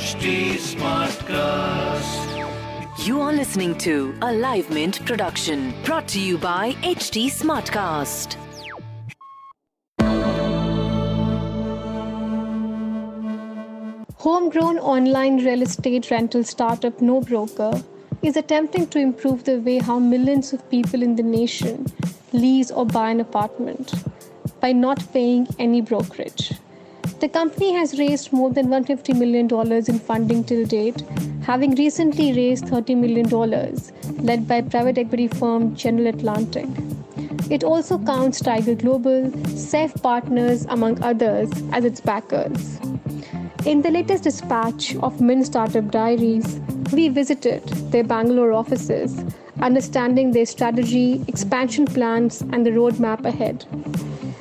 HT 0.00 0.54
Smartcast. 0.56 2.28
You 3.06 3.20
are 3.20 3.34
listening 3.34 3.76
to 3.78 4.14
a 4.22 4.32
Live 4.32 4.70
Mint 4.70 5.04
production 5.04 5.74
brought 5.84 6.08
to 6.08 6.18
you 6.18 6.38
by 6.38 6.72
HT 6.92 7.26
Smartcast. 7.26 8.36
Homegrown 14.16 14.78
online 14.78 15.44
real 15.44 15.60
estate 15.60 16.10
rental 16.10 16.44
startup 16.44 17.02
No 17.02 17.20
Broker 17.20 17.82
is 18.22 18.38
attempting 18.38 18.86
to 18.86 18.98
improve 18.98 19.44
the 19.44 19.58
way 19.58 19.80
how 19.80 19.98
millions 19.98 20.54
of 20.54 20.66
people 20.70 21.02
in 21.02 21.16
the 21.16 21.22
nation 21.22 21.84
lease 22.32 22.70
or 22.70 22.86
buy 22.86 23.10
an 23.10 23.20
apartment 23.20 23.92
by 24.60 24.72
not 24.72 25.12
paying 25.12 25.46
any 25.58 25.82
brokerage. 25.82 26.52
The 27.20 27.28
company 27.28 27.74
has 27.74 27.98
raised 27.98 28.32
more 28.32 28.48
than 28.48 28.68
$150 28.68 29.14
million 29.14 29.46
in 29.86 29.98
funding 29.98 30.42
till 30.42 30.64
date, 30.64 31.02
having 31.42 31.74
recently 31.74 32.32
raised 32.32 32.64
$30 32.64 32.96
million, 32.96 33.28
led 34.24 34.48
by 34.48 34.62
private 34.62 34.96
equity 34.96 35.28
firm 35.28 35.76
General 35.76 36.06
Atlantic. 36.06 36.66
It 37.50 37.62
also 37.62 37.98
counts 37.98 38.40
Tiger 38.40 38.74
Global, 38.74 39.30
SAIF 39.48 40.02
Partners, 40.02 40.64
among 40.70 41.02
others, 41.02 41.50
as 41.72 41.84
its 41.84 42.00
backers. 42.00 42.78
In 43.66 43.82
the 43.82 43.90
latest 43.90 44.24
dispatch 44.24 44.96
of 44.96 45.20
Mint 45.20 45.44
Startup 45.44 45.90
Diaries, 45.90 46.58
we 46.90 47.10
visited 47.10 47.62
their 47.92 48.04
Bangalore 48.04 48.54
offices, 48.54 49.22
understanding 49.60 50.32
their 50.32 50.46
strategy, 50.46 51.22
expansion 51.28 51.84
plans, 51.84 52.40
and 52.40 52.64
the 52.64 52.70
roadmap 52.70 53.26
ahead. 53.26 53.66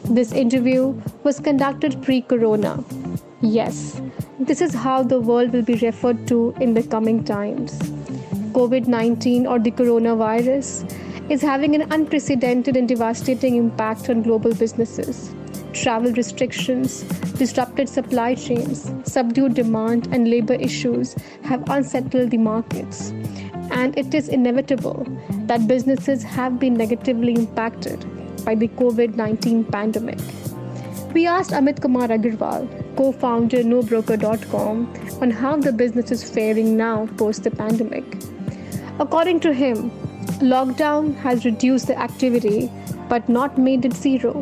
This 0.09 0.31
interview 0.31 0.99
was 1.23 1.39
conducted 1.39 2.01
pre 2.01 2.21
corona. 2.21 2.83
Yes, 3.41 4.01
this 4.39 4.59
is 4.59 4.73
how 4.73 5.03
the 5.03 5.19
world 5.19 5.53
will 5.53 5.61
be 5.61 5.75
referred 5.75 6.27
to 6.29 6.55
in 6.59 6.73
the 6.73 6.81
coming 6.81 7.23
times. 7.23 7.77
COVID 8.57 8.87
19 8.87 9.45
or 9.45 9.59
the 9.59 9.69
coronavirus 9.69 11.29
is 11.29 11.43
having 11.43 11.75
an 11.75 11.85
unprecedented 11.91 12.75
and 12.75 12.89
devastating 12.89 13.55
impact 13.55 14.09
on 14.09 14.23
global 14.23 14.55
businesses. 14.55 15.31
Travel 15.73 16.11
restrictions, 16.13 17.03
disrupted 17.43 17.87
supply 17.87 18.33
chains, 18.33 18.91
subdued 19.03 19.53
demand, 19.53 20.07
and 20.11 20.27
labor 20.27 20.55
issues 20.55 21.13
have 21.43 21.69
unsettled 21.69 22.31
the 22.31 22.37
markets. 22.39 23.11
And 23.69 23.95
it 23.95 24.15
is 24.15 24.27
inevitable 24.27 25.05
that 25.43 25.67
businesses 25.67 26.23
have 26.23 26.59
been 26.59 26.73
negatively 26.73 27.35
impacted 27.35 28.03
by 28.49 28.55
the 28.55 28.69
COVID 28.81 29.15
19 29.15 29.63
pandemic. 29.73 30.21
We 31.13 31.25
asked 31.31 31.51
Amit 31.57 31.81
Kumar 31.81 32.07
Agarwal, 32.15 32.63
co 32.95 33.11
founder 33.23 33.59
NoBroker.com, 33.71 34.79
on 35.21 35.31
how 35.41 35.51
the 35.57 35.73
business 35.81 36.11
is 36.15 36.23
faring 36.37 36.71
now 36.77 36.95
post 37.21 37.43
the 37.43 37.51
pandemic. 37.51 38.17
According 39.05 39.41
to 39.41 39.53
him, 39.59 39.91
lockdown 40.53 41.13
has 41.27 41.45
reduced 41.45 41.87
the 41.91 41.99
activity 42.07 42.71
but 43.13 43.29
not 43.37 43.61
made 43.69 43.85
it 43.91 43.93
zero. 43.93 44.33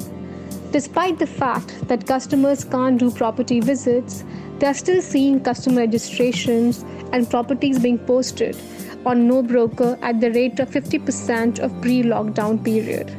Despite 0.72 1.20
the 1.20 1.32
fact 1.36 1.76
that 1.90 2.08
customers 2.08 2.64
can't 2.64 3.00
do 3.06 3.12
property 3.12 3.60
visits, 3.60 4.24
they 4.60 4.68
are 4.68 4.82
still 4.86 5.02
seeing 5.02 5.44
customer 5.52 5.82
registrations 5.82 6.84
and 7.12 7.30
properties 7.30 7.80
being 7.80 8.00
posted 8.00 8.58
on 9.06 9.28
No 9.28 9.42
Broker 9.54 9.98
at 10.02 10.20
the 10.22 10.32
rate 10.42 10.60
of 10.60 10.70
50% 10.70 11.60
of 11.60 11.82
pre 11.82 12.04
lockdown 12.04 12.64
period. 12.64 13.16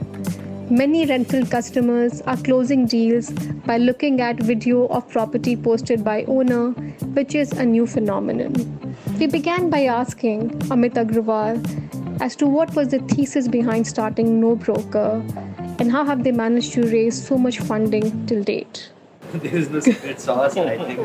Many 0.71 1.07
rental 1.07 1.47
customers 1.47 2.21
are 2.23 2.37
closing 2.37 2.85
deals 2.85 3.31
by 3.65 3.79
looking 3.79 4.21
at 4.21 4.39
video 4.39 4.87
of 4.89 5.09
property 5.09 5.57
posted 5.57 6.05
by 6.05 6.25
owner, 6.25 6.73
which 7.15 7.35
is 7.35 7.53
a 7.53 7.65
new 7.65 7.87
phenomenon. 7.87 8.53
We 9.19 9.29
began 9.29 9.71
by 9.71 9.85
asking 9.85 10.51
Amit 10.75 10.93
Agarwal 10.93 11.57
as 12.21 12.37
to 12.37 12.47
what 12.47 12.75
was 12.75 12.89
the 12.89 12.99
thesis 12.99 13.49
behind 13.49 13.87
starting 13.87 14.41
No 14.43 14.57
Broker 14.57 15.25
and 15.79 15.91
how 15.91 16.05
have 16.05 16.23
they 16.23 16.33
managed 16.33 16.75
to 16.75 16.83
raise 16.83 17.27
so 17.27 17.39
much 17.39 17.61
funding 17.61 18.27
till 18.27 18.45
date. 18.45 18.91
there 19.33 19.57
is 19.57 19.71
no 19.71 19.81
secret 19.81 20.21
sauce. 20.21 20.55
I 20.57 20.77
think 20.85 21.01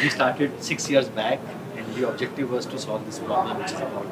we 0.00 0.10
started 0.10 0.62
six 0.62 0.88
years 0.88 1.08
back, 1.08 1.40
and 1.76 1.94
the 1.96 2.08
objective 2.08 2.50
was 2.52 2.66
to 2.66 2.78
solve 2.78 3.04
this 3.06 3.18
problem, 3.18 3.58
which 3.58 3.72
is 3.72 3.80
about 3.80 4.06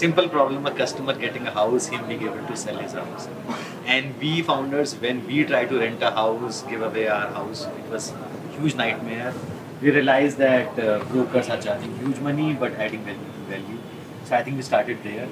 simple 0.00 0.28
problem: 0.36 0.66
a 0.66 0.72
customer 0.80 1.14
getting 1.24 1.46
a 1.46 1.52
house, 1.58 1.86
him 1.94 2.06
being 2.08 2.22
able 2.30 2.46
to 2.50 2.56
sell 2.62 2.78
his 2.84 2.92
house. 3.00 3.28
And 3.96 4.18
we 4.20 4.42
founders, 4.42 4.94
when 5.06 5.26
we 5.26 5.44
try 5.44 5.64
to 5.72 5.78
rent 5.78 6.02
a 6.02 6.10
house, 6.20 6.62
give 6.70 6.82
away 6.82 7.06
our 7.08 7.28
house, 7.38 7.66
it 7.82 7.90
was 7.96 8.12
huge 8.58 8.74
nightmare. 8.74 9.32
We 9.80 9.90
realized 9.90 10.38
that 10.38 10.78
uh, 10.78 11.04
brokers 11.04 11.50
are 11.50 11.60
charging 11.60 11.96
huge 11.98 12.20
money 12.28 12.52
but 12.54 12.72
adding 12.86 13.04
value. 13.50 13.78
So 14.24 14.36
I 14.36 14.42
think 14.42 14.56
we 14.56 14.62
started 14.62 15.02
there. 15.04 15.28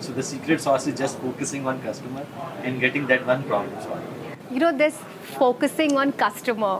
So 0.00 0.12
the 0.12 0.22
secret 0.22 0.60
sauce 0.60 0.86
is 0.86 0.98
just 0.98 1.18
focusing 1.18 1.66
on 1.66 1.82
customer 1.82 2.26
and 2.62 2.80
getting 2.80 3.06
that 3.08 3.26
one 3.26 3.44
problem 3.44 3.82
solved. 3.88 4.14
you 4.56 4.60
know 4.60 4.68
this 4.80 4.98
focusing 5.38 5.96
on 6.02 6.12
customer 6.20 6.70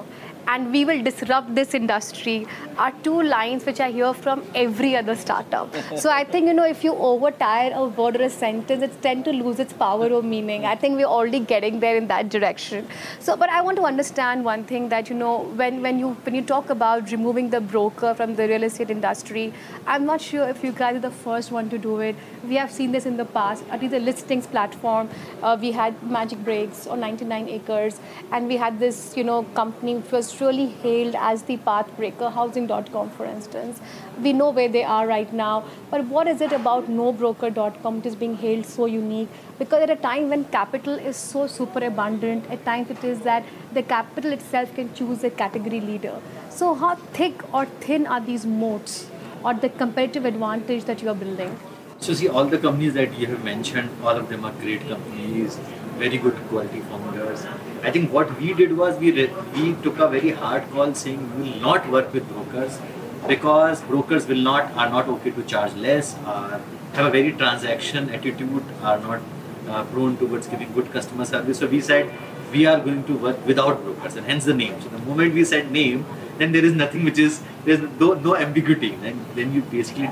and 0.52 0.72
we 0.72 0.84
will 0.84 1.02
disrupt 1.02 1.54
this 1.54 1.74
industry 1.74 2.46
are 2.78 2.92
two 3.06 3.22
lines 3.22 3.66
which 3.66 3.80
I 3.80 3.90
hear 3.90 4.12
from 4.14 4.42
every 4.54 4.96
other 4.96 5.14
startup. 5.14 5.74
so 5.96 6.10
I 6.10 6.24
think 6.24 6.46
you 6.46 6.54
know 6.54 6.64
if 6.64 6.84
you 6.84 6.92
overtire 6.92 7.74
a 7.74 7.84
word 7.84 8.16
or 8.16 8.22
a 8.22 8.30
sentence, 8.30 8.82
it 8.82 9.02
tend 9.02 9.24
to 9.26 9.32
lose 9.32 9.58
its 9.58 9.72
power 9.72 10.08
or 10.08 10.22
meaning. 10.22 10.64
I 10.64 10.74
think 10.74 10.96
we're 10.96 11.12
already 11.18 11.40
getting 11.40 11.80
there 11.80 11.96
in 11.96 12.08
that 12.08 12.28
direction. 12.28 12.86
So, 13.18 13.36
but 13.36 13.50
I 13.50 13.60
want 13.60 13.76
to 13.78 13.84
understand 13.84 14.44
one 14.44 14.64
thing 14.64 14.88
that 14.88 15.10
you 15.10 15.16
know 15.16 15.34
when 15.62 15.82
when 15.82 15.98
you 15.98 16.12
when 16.28 16.34
you 16.34 16.42
talk 16.42 16.70
about 16.70 17.12
removing 17.12 17.50
the 17.50 17.60
broker 17.60 18.14
from 18.14 18.36
the 18.36 18.48
real 18.48 18.62
estate 18.62 18.90
industry, 18.90 19.52
I'm 19.86 20.06
not 20.06 20.20
sure 20.20 20.48
if 20.48 20.64
you 20.64 20.72
guys 20.72 20.96
are 20.96 21.06
the 21.08 21.16
first 21.26 21.52
one 21.58 21.68
to 21.70 21.78
do 21.78 21.98
it. 22.00 22.16
We 22.44 22.56
have 22.56 22.70
seen 22.70 22.92
this 22.92 23.06
in 23.06 23.16
the 23.16 23.24
past. 23.24 23.64
At 23.70 23.82
least 23.82 23.92
the 23.92 24.00
listings 24.00 24.46
platform, 24.46 25.10
uh, 25.42 25.58
we 25.60 25.72
had 25.72 26.00
MagicBricks 26.00 26.86
or 26.90 26.96
99 26.96 27.48
Acres, 27.48 28.00
and 28.32 28.48
we 28.48 28.56
had 28.56 28.78
this 28.78 29.16
you 29.16 29.24
know 29.24 29.42
company 29.62 29.96
which 29.96 30.12
was 30.12 30.37
really 30.40 30.66
hailed 30.66 31.14
as 31.16 31.42
the 31.42 31.56
path 31.58 31.90
breaker, 31.96 32.30
housing.com, 32.30 33.10
for 33.10 33.26
instance. 33.26 33.80
We 34.22 34.32
know 34.32 34.50
where 34.50 34.68
they 34.68 34.84
are 34.84 35.06
right 35.06 35.32
now, 35.32 35.64
but 35.90 36.04
what 36.06 36.26
is 36.26 36.40
it 36.40 36.52
about 36.52 36.88
nobroker.com 36.88 37.96
which 37.96 38.06
is 38.06 38.16
being 38.16 38.36
hailed 38.36 38.66
so 38.66 38.86
unique? 38.86 39.28
Because 39.58 39.82
at 39.82 39.90
a 39.90 39.96
time 39.96 40.30
when 40.30 40.44
capital 40.44 40.94
is 40.94 41.16
so 41.16 41.46
super 41.46 41.84
abundant, 41.84 42.50
at 42.50 42.64
times 42.64 42.90
it 42.90 43.02
is 43.04 43.20
that 43.20 43.44
the 43.72 43.82
capital 43.82 44.32
itself 44.32 44.74
can 44.74 44.92
choose 44.94 45.24
a 45.24 45.30
category 45.30 45.80
leader. 45.80 46.20
So, 46.50 46.74
how 46.74 46.94
thick 47.18 47.42
or 47.54 47.66
thin 47.66 48.06
are 48.06 48.20
these 48.20 48.46
moats 48.46 49.10
or 49.44 49.54
the 49.54 49.68
competitive 49.68 50.24
advantage 50.24 50.84
that 50.84 51.02
you 51.02 51.08
are 51.08 51.14
building? 51.14 51.58
So 52.00 52.14
see, 52.14 52.28
all 52.28 52.44
the 52.44 52.58
companies 52.58 52.94
that 52.94 53.18
you 53.18 53.26
have 53.26 53.42
mentioned, 53.42 53.90
all 54.04 54.16
of 54.16 54.28
them 54.28 54.44
are 54.44 54.52
great 54.52 54.86
companies, 54.88 55.58
very 55.98 56.18
good 56.18 56.36
quality 56.48 56.80
founders. 56.80 57.44
I 57.82 57.90
think 57.90 58.12
what 58.12 58.38
we 58.40 58.54
did 58.54 58.76
was 58.76 58.98
we 58.98 59.12
re- 59.12 59.32
we 59.54 59.74
took 59.82 59.98
a 59.98 60.08
very 60.08 60.30
hard 60.30 60.70
call 60.70 60.94
saying 60.94 61.20
we 61.40 61.50
will 61.50 61.60
not 61.60 61.90
work 61.90 62.12
with 62.12 62.28
brokers 62.28 62.78
because 63.26 63.82
brokers 63.82 64.26
will 64.26 64.44
not 64.48 64.72
are 64.72 64.88
not 64.88 65.08
okay 65.16 65.30
to 65.30 65.42
charge 65.42 65.74
less, 65.74 66.16
are, 66.24 66.60
have 66.94 67.06
a 67.06 67.10
very 67.10 67.32
transaction 67.32 68.10
attitude, 68.10 68.64
are 68.82 68.98
not 68.98 69.20
uh, 69.68 69.84
prone 69.84 70.16
towards 70.16 70.46
giving 70.46 70.72
good 70.72 70.90
customer 70.92 71.24
service. 71.24 71.58
So 71.58 71.66
we 71.66 71.80
said 71.80 72.12
we 72.52 72.64
are 72.66 72.78
going 72.80 73.04
to 73.04 73.16
work 73.16 73.44
without 73.46 73.82
brokers, 73.82 74.16
and 74.16 74.26
hence 74.26 74.44
the 74.44 74.54
name. 74.54 74.80
So 74.80 74.88
the 74.88 74.98
moment 74.98 75.34
we 75.34 75.44
said 75.44 75.70
name, 75.70 76.06
then 76.38 76.52
there 76.52 76.64
is 76.64 76.72
nothing 76.72 77.04
which 77.04 77.18
is 77.18 77.42
there's 77.64 77.80
no, 78.00 78.14
no 78.14 78.36
ambiguity, 78.36 78.94
and 79.02 79.26
then 79.34 79.52
you 79.52 79.62
basically 79.62 80.08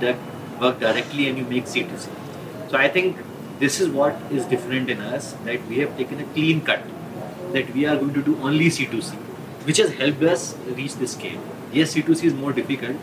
work 0.60 0.80
directly 0.80 1.28
and 1.28 1.38
you 1.38 1.44
make 1.44 1.64
C2C. 1.64 2.08
So 2.70 2.76
I 2.76 2.88
think 2.88 3.16
this 3.58 3.80
is 3.80 3.88
what 3.88 4.16
is 4.30 4.44
different 4.46 4.90
in 4.90 5.00
us 5.00 5.32
that 5.44 5.66
we 5.66 5.78
have 5.78 5.96
taken 5.96 6.20
a 6.20 6.24
clean 6.34 6.60
cut 6.60 6.82
that 7.52 7.72
we 7.74 7.86
are 7.86 7.96
going 7.96 8.12
to 8.12 8.22
do 8.22 8.36
only 8.42 8.66
C2C, 8.66 9.14
which 9.64 9.78
has 9.78 9.92
helped 9.94 10.22
us 10.22 10.56
reach 10.80 10.96
this 10.96 11.12
scale. 11.12 11.40
Yes, 11.72 11.94
C2C 11.94 12.24
is 12.24 12.34
more 12.34 12.52
difficult, 12.52 12.96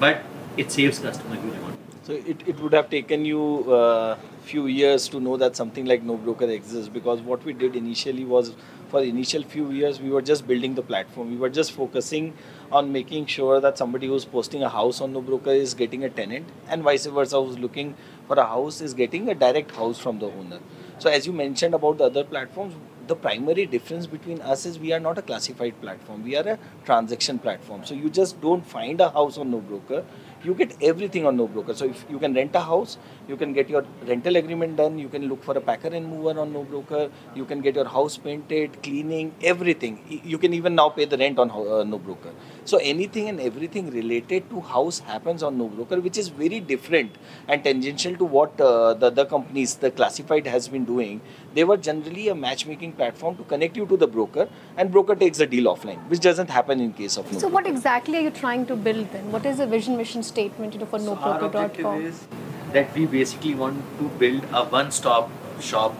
but 0.00 0.22
it 0.56 0.72
saves 0.72 0.98
customer 0.98 1.36
amount. 1.36 1.78
So 2.04 2.14
it, 2.14 2.42
it 2.46 2.58
would 2.60 2.72
have 2.72 2.88
taken 2.88 3.26
you 3.26 3.70
uh, 3.70 4.16
few 4.40 4.66
years 4.66 5.08
to 5.08 5.20
know 5.20 5.36
that 5.36 5.56
something 5.56 5.84
like 5.84 6.02
no 6.02 6.16
broker 6.16 6.48
exists 6.50 6.88
because 6.88 7.20
what 7.20 7.44
we 7.44 7.52
did 7.52 7.76
initially 7.76 8.24
was 8.24 8.54
for 8.88 9.02
initial 9.02 9.42
few 9.42 9.70
years 9.70 10.00
we 10.00 10.08
were 10.08 10.22
just 10.22 10.46
building 10.46 10.74
the 10.74 10.82
platform. 10.82 11.30
We 11.30 11.36
were 11.36 11.50
just 11.50 11.72
focusing 11.72 12.32
on 12.72 12.90
making 12.92 13.26
sure 13.26 13.60
that 13.60 13.76
somebody 13.76 14.06
who's 14.06 14.24
posting 14.24 14.62
a 14.62 14.70
house 14.70 15.02
on 15.02 15.12
no 15.12 15.20
broker 15.20 15.50
is 15.50 15.74
getting 15.74 16.04
a 16.04 16.08
tenant, 16.08 16.48
and 16.68 16.82
vice 16.82 17.04
versa, 17.04 17.42
who's 17.42 17.58
looking 17.58 17.94
for 18.28 18.36
a 18.36 18.44
house 18.44 18.80
is 18.80 18.94
getting 18.94 19.28
a 19.28 19.34
direct 19.34 19.74
house 19.74 19.98
from 19.98 20.20
the 20.20 20.26
owner. 20.26 20.60
So 20.98 21.10
as 21.10 21.26
you 21.26 21.32
mentioned 21.32 21.74
about 21.74 21.98
the 21.98 22.04
other 22.04 22.24
platforms, 22.24 22.74
the 23.08 23.16
primary 23.16 23.64
difference 23.64 24.06
between 24.06 24.42
us 24.42 24.66
is 24.66 24.78
we 24.78 24.92
are 24.92 25.00
not 25.00 25.16
a 25.16 25.22
classified 25.22 25.80
platform. 25.80 26.22
We 26.22 26.36
are 26.36 26.46
a 26.46 26.58
transaction 26.84 27.38
platform. 27.38 27.86
So 27.86 27.94
you 27.94 28.10
just 28.10 28.40
don't 28.42 28.66
find 28.66 29.00
a 29.00 29.10
house 29.10 29.38
on 29.38 29.50
NoBroker 29.50 30.04
you 30.44 30.54
get 30.54 30.76
everything 30.82 31.26
on 31.26 31.36
no 31.36 31.46
broker 31.46 31.74
So 31.74 31.86
if 31.86 32.04
you 32.08 32.18
can 32.18 32.34
rent 32.34 32.54
a 32.54 32.60
house, 32.60 32.98
you 33.28 33.36
can 33.36 33.52
get 33.52 33.68
your 33.68 33.84
rental 34.06 34.36
agreement 34.36 34.76
done, 34.76 34.98
you 34.98 35.08
can 35.08 35.28
look 35.28 35.42
for 35.42 35.56
a 35.56 35.60
packer 35.60 35.88
and 35.88 36.06
mover 36.06 36.38
on 36.40 36.52
no 36.52 36.64
broker 36.64 37.10
you 37.34 37.44
can 37.44 37.60
get 37.60 37.74
your 37.74 37.84
house 37.84 38.16
painted, 38.16 38.82
cleaning, 38.82 39.34
everything. 39.42 40.22
You 40.24 40.38
can 40.38 40.54
even 40.54 40.74
now 40.74 40.88
pay 40.90 41.04
the 41.04 41.16
rent 41.16 41.38
on 41.38 41.50
uh, 41.50 41.84
NoBroker. 41.92 42.32
So 42.64 42.78
anything 42.78 43.28
and 43.28 43.40
everything 43.40 43.90
related 43.90 44.50
to 44.50 44.60
house 44.60 45.00
happens 45.00 45.42
on 45.42 45.58
no 45.58 45.68
broker 45.68 46.00
which 46.00 46.18
is 46.18 46.28
very 46.28 46.60
different 46.60 47.12
and 47.46 47.62
tangential 47.64 48.16
to 48.16 48.24
what 48.24 48.60
uh, 48.60 48.94
the 48.94 49.06
other 49.06 49.24
companies, 49.24 49.76
the 49.76 49.90
classified 49.90 50.46
has 50.46 50.68
been 50.68 50.84
doing. 50.84 51.20
They 51.54 51.64
were 51.64 51.76
generally 51.76 52.28
a 52.28 52.34
matchmaking 52.34 52.92
platform 52.92 53.36
to 53.36 53.42
connect 53.44 53.76
you 53.76 53.86
to 53.86 53.96
the 53.96 54.06
broker, 54.06 54.48
and 54.76 54.90
broker 54.92 55.14
takes 55.14 55.38
the 55.38 55.46
deal 55.46 55.64
offline, 55.64 55.98
which 56.08 56.20
doesn't 56.20 56.50
happen 56.50 56.80
in 56.80 56.92
case 56.92 57.16
of 57.16 57.26
NoBroker. 57.26 57.40
So 57.40 57.48
what 57.48 57.66
exactly 57.66 58.18
are 58.18 58.20
you 58.20 58.30
trying 58.30 58.66
to 58.66 58.76
build 58.76 59.10
then? 59.12 59.32
What 59.32 59.46
is 59.46 59.58
the 59.58 59.66
vision, 59.66 59.96
mission, 59.96 60.22
statement 60.22 60.74
you 60.74 60.80
know, 60.80 60.86
for 60.86 60.98
So 60.98 61.14
our 61.14 61.44
objective 61.44 61.84
nobroker.com? 61.84 62.02
is 62.02 62.26
that 62.72 62.94
we 62.94 63.06
basically 63.06 63.54
want 63.54 63.82
to 63.98 64.08
build 64.18 64.44
a 64.52 64.64
one-stop 64.64 65.30
shop 65.60 65.96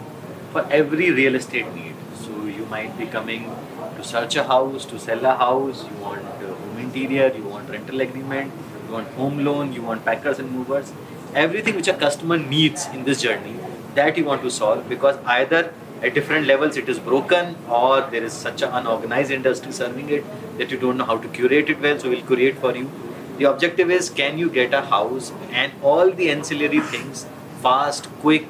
for 0.52 0.66
every 0.70 1.10
real 1.10 1.34
estate 1.34 1.72
need. 1.74 1.94
So 2.14 2.44
you 2.44 2.66
might 2.66 2.96
be 2.98 3.06
coming 3.06 3.50
to 3.96 4.04
search 4.04 4.36
a 4.36 4.44
house, 4.44 4.84
to 4.86 4.98
sell 4.98 5.24
a 5.24 5.34
house, 5.34 5.84
you 5.84 5.96
want 5.96 6.24
uh, 6.24 6.54
home 6.54 6.78
interior, 6.78 7.32
you 7.34 7.44
want 7.44 7.70
rental 7.70 8.00
agreement, 8.00 8.52
you 8.86 8.92
want 8.92 9.08
home 9.14 9.44
loan, 9.44 9.72
you 9.72 9.82
want 9.82 10.04
packers 10.04 10.38
and 10.38 10.50
movers. 10.50 10.92
Everything 11.34 11.74
which 11.76 11.88
a 11.88 11.94
customer 11.94 12.38
needs 12.38 12.86
in 12.88 13.04
this 13.04 13.22
journey 13.22 13.56
that 13.98 14.16
you 14.16 14.24
want 14.24 14.42
to 14.48 14.50
solve 14.50 14.88
because 14.88 15.18
either 15.38 15.62
at 16.02 16.14
different 16.14 16.46
levels 16.46 16.76
it 16.76 16.88
is 16.88 16.98
broken 17.10 17.54
or 17.68 18.00
there 18.12 18.24
is 18.30 18.32
such 18.32 18.62
an 18.62 18.76
unorganized 18.80 19.30
industry 19.30 19.72
serving 19.72 20.10
it 20.18 20.58
that 20.58 20.70
you 20.70 20.78
don't 20.86 20.96
know 20.96 21.10
how 21.12 21.18
to 21.26 21.28
curate 21.40 21.74
it 21.76 21.80
well 21.88 21.98
so 21.98 22.10
we'll 22.14 22.28
curate 22.32 22.62
for 22.66 22.76
you 22.76 22.90
the 23.38 23.50
objective 23.50 23.90
is 23.90 24.10
can 24.10 24.38
you 24.38 24.48
get 24.60 24.72
a 24.74 24.86
house 24.92 25.32
and 25.50 25.72
all 25.82 26.10
the 26.20 26.30
ancillary 26.30 26.80
things 26.94 27.26
fast, 27.62 28.08
quick, 28.20 28.46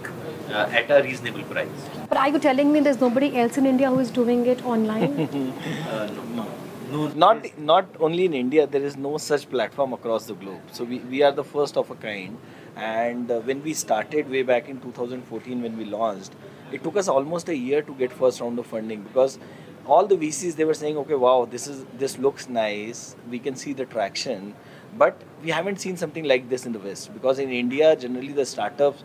uh, 0.51 0.69
at 0.81 0.91
a 0.91 1.03
reasonable 1.03 1.43
price. 1.45 1.69
But 2.09 2.19
are 2.19 2.29
you 2.29 2.39
telling 2.39 2.73
me 2.73 2.81
there's 2.81 3.01
nobody 3.01 3.37
else 3.37 3.59
in 3.59 3.67
India 3.67 3.91
who 3.91 3.99
is 3.99 4.11
doing 4.11 4.47
it 4.47 4.65
online? 4.65 5.29
Uh, 5.89 6.07
no, 6.15 6.23
no, 6.35 6.47
no. 6.91 7.09
not 7.23 7.59
not 7.59 7.87
only 8.01 8.25
in 8.25 8.35
India, 8.35 8.67
there 8.67 8.83
is 8.83 8.97
no 8.97 9.17
such 9.19 9.49
platform 9.51 9.93
across 9.93 10.27
the 10.27 10.35
globe. 10.35 10.61
So 10.73 10.85
we, 10.85 10.99
we 11.15 11.23
are 11.23 11.33
the 11.33 11.45
first 11.45 11.77
of 11.77 11.91
a 11.91 11.95
kind. 11.95 12.39
And 12.79 13.29
uh, 13.29 13.41
when 13.41 13.63
we 13.63 13.75
started 13.75 14.31
way 14.31 14.43
back 14.43 14.69
in 14.69 14.81
2014, 14.81 15.63
when 15.63 15.77
we 15.77 15.85
launched, 15.85 16.33
it 16.71 16.85
took 16.85 16.97
us 16.97 17.09
almost 17.09 17.49
a 17.49 17.57
year 17.57 17.83
to 17.83 17.95
get 17.95 18.13
first 18.13 18.41
round 18.41 18.59
of 18.59 18.67
funding 18.67 19.03
because 19.03 19.39
all 19.85 20.07
the 20.07 20.17
VCs 20.17 20.55
they 20.55 20.65
were 20.65 20.75
saying, 20.75 20.97
okay, 20.99 21.15
wow, 21.15 21.45
this 21.51 21.67
is 21.67 21.85
this 21.99 22.19
looks 22.19 22.49
nice. 22.49 23.17
We 23.29 23.41
can 23.41 23.57
see 23.57 23.73
the 23.73 23.85
traction, 23.85 24.55
but 24.97 25.21
we 25.43 25.51
haven't 25.51 25.81
seen 25.81 25.97
something 25.97 26.25
like 26.25 26.49
this 26.49 26.67
in 26.67 26.73
the 26.73 26.79
West 26.79 27.13
because 27.13 27.41
in 27.41 27.51
India, 27.51 27.97
generally 27.97 28.33
the 28.33 28.47
startups 28.47 29.03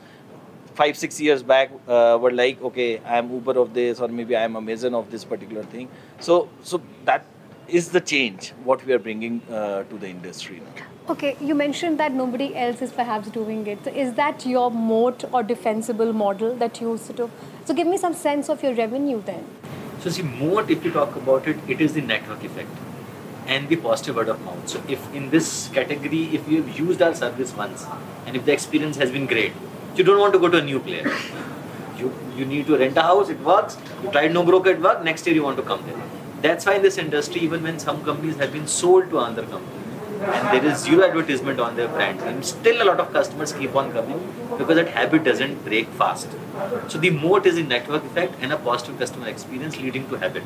five 0.76 0.98
six 0.98 1.20
years 1.22 1.44
back 1.44 1.72
uh, 1.88 2.18
were 2.20 2.32
like 2.32 2.60
okay 2.64 2.98
i 3.02 3.20
am 3.20 3.32
uber 3.32 3.60
of 3.60 3.76
this 3.76 4.00
or 4.00 4.08
maybe 4.08 4.36
i 4.36 4.42
am 4.42 4.56
amazon 4.56 4.96
of 4.96 5.12
this 5.12 5.24
particular 5.24 5.64
thing. 5.64 5.88
So 6.20 6.50
so 6.64 6.82
that 7.06 7.26
is 7.68 7.90
the 7.90 8.02
change 8.02 8.50
what 8.64 8.84
we 8.84 8.94
are 8.94 9.00
bringing 9.00 9.42
uh, 9.52 9.84
to 9.84 9.98
the 10.00 10.08
industry 10.08 10.62
now 10.66 10.93
okay, 11.10 11.36
you 11.42 11.54
mentioned 11.54 12.00
that 12.00 12.14
nobody 12.14 12.56
else 12.56 12.82
is 12.82 12.92
perhaps 12.92 13.30
doing 13.30 13.68
it. 13.68 13.84
So 13.84 13.92
is 13.92 14.14
that 14.14 14.46
your 14.46 14.72
moat 14.72 15.24
or 15.34 15.44
defensible 15.44 16.14
model 16.14 16.56
that 16.56 16.80
you 16.80 16.98
sort 16.98 17.20
of? 17.20 17.32
So 17.66 17.74
give 17.74 17.88
me 17.88 17.98
some 17.98 18.14
sense 18.14 18.50
of 18.50 18.64
your 18.64 18.74
revenue 18.74 19.22
then. 19.26 19.46
So 20.00 20.10
see, 20.10 20.22
moat, 20.22 20.70
if 20.70 20.84
you 20.84 20.92
talk 20.92 21.16
about 21.16 21.48
it, 21.48 21.58
it 21.68 21.82
is 21.82 21.94
the 21.94 22.02
network 22.02 22.44
effect 22.44 22.70
and 23.48 23.68
the 23.68 23.76
positive 23.76 24.16
word 24.16 24.30
of 24.30 24.42
mouth. 24.46 24.68
So 24.68 24.82
if 24.88 25.14
in 25.14 25.30
this 25.30 25.70
category, 25.74 26.24
if 26.36 26.48
you 26.48 26.64
have 26.64 26.80
used 26.80 27.02
our 27.02 27.14
service 27.14 27.54
once 27.54 27.86
and 28.26 28.36
if 28.36 28.46
the 28.46 28.54
experience 28.54 28.98
has 28.98 29.12
been 29.12 29.28
great, 29.28 29.54
you 29.96 30.04
don't 30.04 30.20
want 30.20 30.34
to 30.34 30.40
go 30.40 30.50
to 30.50 30.58
a 30.58 30.64
new 30.64 30.80
player. 30.80 31.12
You, 31.98 32.14
you 32.36 32.46
need 32.46 32.66
to 32.68 32.78
rent 32.78 32.98
a 32.98 33.02
house, 33.02 33.30
it 33.30 33.40
works. 33.42 33.78
You 34.02 34.12
tried 34.12 34.34
no 34.34 34.44
broker, 34.44 34.72
it 34.72 34.82
worked. 34.82 35.04
Next 35.04 35.26
year 35.28 35.36
you 35.36 35.44
want 35.44 35.58
to 35.58 35.64
come 35.64 35.86
there. 35.86 36.02
That's 36.42 36.66
why 36.66 36.76
in 36.76 36.82
this 36.82 36.98
industry, 36.98 37.42
even 37.42 37.64
when 37.64 37.80
some 37.80 38.04
companies 38.04 38.38
have 38.38 38.52
been 38.52 38.68
sold 38.68 39.10
to 39.10 39.20
another 39.20 39.44
company 39.44 39.83
and 40.24 40.48
there 40.54 40.72
is 40.72 40.80
zero 40.80 41.04
advertisement 41.08 41.60
on 41.60 41.76
their 41.76 41.88
brand, 41.88 42.22
and 42.22 42.46
still 42.46 42.82
a 42.82 42.86
lot 42.86 43.00
of 43.00 43.12
customers 43.12 43.54
keep 43.54 43.76
on 43.76 43.92
coming 43.92 44.34
because 44.58 44.76
that 44.76 44.90
habit 44.90 45.24
doesn't 45.24 45.64
break 45.66 45.88
fast. 45.90 46.30
So 46.88 46.98
the 46.98 47.10
moat 47.10 47.46
is 47.46 47.58
a 47.58 47.64
network 47.64 48.04
effect 48.06 48.36
and 48.42 48.54
a 48.54 48.58
positive 48.58 49.00
customer 49.00 49.28
experience 49.28 49.78
leading 49.78 50.08
to 50.10 50.16
habit. 50.16 50.44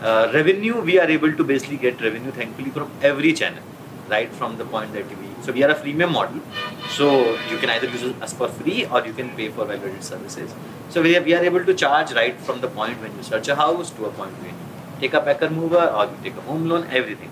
Uh, 0.00 0.30
revenue, 0.34 0.80
we 0.80 0.98
are 0.98 1.08
able 1.08 1.34
to 1.34 1.44
basically 1.44 1.76
get 1.76 2.00
revenue 2.00 2.30
thankfully 2.30 2.70
from 2.70 2.90
every 3.02 3.32
channel, 3.32 3.62
right 4.08 4.30
from 4.32 4.58
the 4.58 4.64
point 4.64 4.92
that 4.92 5.08
we. 5.08 5.28
So 5.42 5.52
we 5.52 5.62
are 5.62 5.70
a 5.70 5.74
freemium 5.74 6.10
model, 6.12 6.40
so 6.88 7.38
you 7.50 7.58
can 7.58 7.68
either 7.68 7.86
use 7.86 8.02
us 8.22 8.32
for 8.32 8.48
free 8.48 8.86
or 8.86 9.04
you 9.04 9.12
can 9.12 9.28
pay 9.36 9.50
for 9.50 9.66
value-added 9.66 10.02
services. 10.02 10.54
So 10.88 11.02
we 11.02 11.16
are, 11.16 11.22
we 11.22 11.34
are 11.34 11.44
able 11.44 11.64
to 11.64 11.74
charge 11.74 12.12
right 12.12 12.34
from 12.40 12.60
the 12.62 12.68
point 12.68 13.00
when 13.02 13.14
you 13.14 13.22
search 13.22 13.48
a 13.48 13.54
house 13.54 13.90
to 13.90 14.06
a 14.06 14.10
point 14.10 14.32
when 14.38 14.50
you 14.50 15.00
take 15.00 15.12
a 15.12 15.20
packer 15.20 15.50
mover 15.50 15.84
or 15.86 16.06
you 16.06 16.16
take 16.22 16.36
a 16.36 16.40
home 16.42 16.66
loan, 16.68 16.86
everything. 16.90 17.30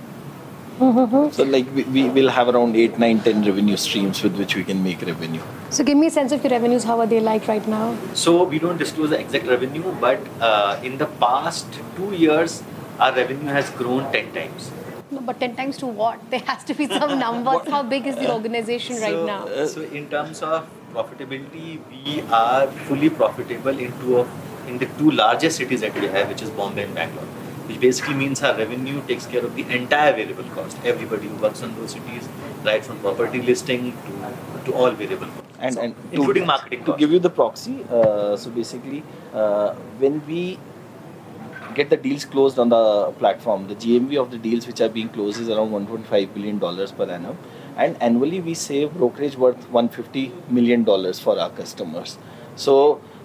So 1.32 1.44
like 1.44 1.66
we, 1.74 1.84
we 1.84 2.08
will 2.10 2.28
have 2.28 2.48
around 2.48 2.76
8 2.76 2.98
9 2.98 3.20
10 3.20 3.44
revenue 3.44 3.76
streams 3.76 4.22
with 4.22 4.36
which 4.36 4.56
we 4.56 4.64
can 4.64 4.82
make 4.82 5.02
revenue 5.02 5.42
So 5.72 5.82
give 5.82 5.96
me 5.96 6.08
a 6.08 6.10
sense 6.10 6.32
of 6.32 6.42
your 6.44 6.50
revenues. 6.50 6.84
How 6.84 7.00
are 7.00 7.06
they 7.06 7.18
like 7.18 7.48
right 7.48 7.66
now? 7.66 7.96
So 8.12 8.44
we 8.44 8.58
don't 8.58 8.76
disclose 8.76 9.08
the 9.08 9.18
exact 9.18 9.46
revenue, 9.46 9.94
but 10.02 10.20
uh, 10.38 10.78
in 10.82 10.98
the 10.98 11.06
past 11.22 11.78
two 11.96 12.12
years, 12.12 12.62
our 12.98 13.14
revenue 13.14 13.46
has 13.46 13.70
grown 13.70 14.12
10 14.12 14.34
times. 14.34 14.70
No, 15.10 15.22
but 15.22 15.40
10 15.40 15.56
times 15.56 15.78
to 15.78 15.86
what? 15.86 16.20
There 16.34 16.40
has 16.40 16.62
to 16.64 16.74
be 16.74 16.88
some 16.88 17.18
numbers. 17.18 17.66
How 17.76 17.82
big 17.82 18.06
is 18.06 18.16
the 18.16 18.30
organization 18.30 19.00
right 19.00 19.18
so, 19.20 19.26
now? 19.26 19.46
uh, 19.46 19.66
so 19.66 19.80
in 19.80 20.10
terms 20.10 20.42
of 20.42 20.68
profitability, 20.92 21.80
we 21.94 22.20
are 22.30 22.66
fully 22.90 23.08
profitable 23.08 23.78
in 23.86 23.98
two 24.00 24.18
of 24.18 24.28
in 24.68 24.78
the 24.78 24.86
two 24.98 25.10
largest 25.10 25.56
cities 25.56 25.80
that 25.80 25.94
we 25.94 26.06
have, 26.06 26.28
which 26.28 26.42
is 26.42 26.50
Bombay 26.50 26.84
and 26.84 26.94
Bangalore. 26.94 27.31
Which 27.66 27.80
basically 27.80 28.14
means 28.14 28.42
our 28.42 28.56
revenue 28.56 29.02
takes 29.06 29.26
care 29.26 29.44
of 29.44 29.54
the 29.54 29.62
entire 29.76 30.12
variable 30.12 30.44
cost. 30.54 30.76
Everybody 30.84 31.28
who 31.28 31.36
works 31.36 31.62
on 31.62 31.74
those 31.76 31.92
cities, 31.92 32.28
right 32.64 32.84
from 32.84 32.98
property 33.00 33.40
listing 33.42 33.92
to, 34.06 34.64
to 34.64 34.74
all 34.74 34.90
variable 34.90 35.26
costs. 35.26 35.48
and 35.60 35.74
So, 35.74 35.80
and 35.80 35.94
to- 35.94 36.16
including 36.16 36.46
marketing 36.46 36.80
to 36.80 36.84
costs. 36.86 37.00
give 37.00 37.12
you 37.12 37.18
the 37.20 37.30
proxy 37.30 37.74
uh, 37.90 38.36
so 38.36 38.50
basically 38.50 39.02
uh, 39.32 39.74
when 40.02 40.16
we 40.26 40.58
get 41.74 41.88
the 41.90 41.96
deals 41.96 42.24
closed 42.24 42.58
on 42.58 42.68
the 42.68 42.80
platform 43.20 43.66
the 43.68 43.76
gmv 43.82 44.16
of 44.22 44.30
the 44.32 44.38
deals 44.46 44.66
which 44.70 44.80
are 44.86 44.88
being 44.96 45.08
closed 45.08 45.40
is 45.44 45.48
around 45.48 45.70
1.5 45.70 46.34
billion 46.34 46.58
dollars 46.64 46.92
per 46.92 47.06
annum 47.18 47.38
and 47.76 47.96
annually 48.08 48.40
we 48.48 48.54
save 48.54 48.92
brokerage 49.02 49.36
worth 49.44 49.62
150 49.70 50.24
million 50.58 50.84
dollars 50.90 51.20
for 51.28 51.38
our 51.38 51.48
customers 51.60 52.18
so 52.56 52.76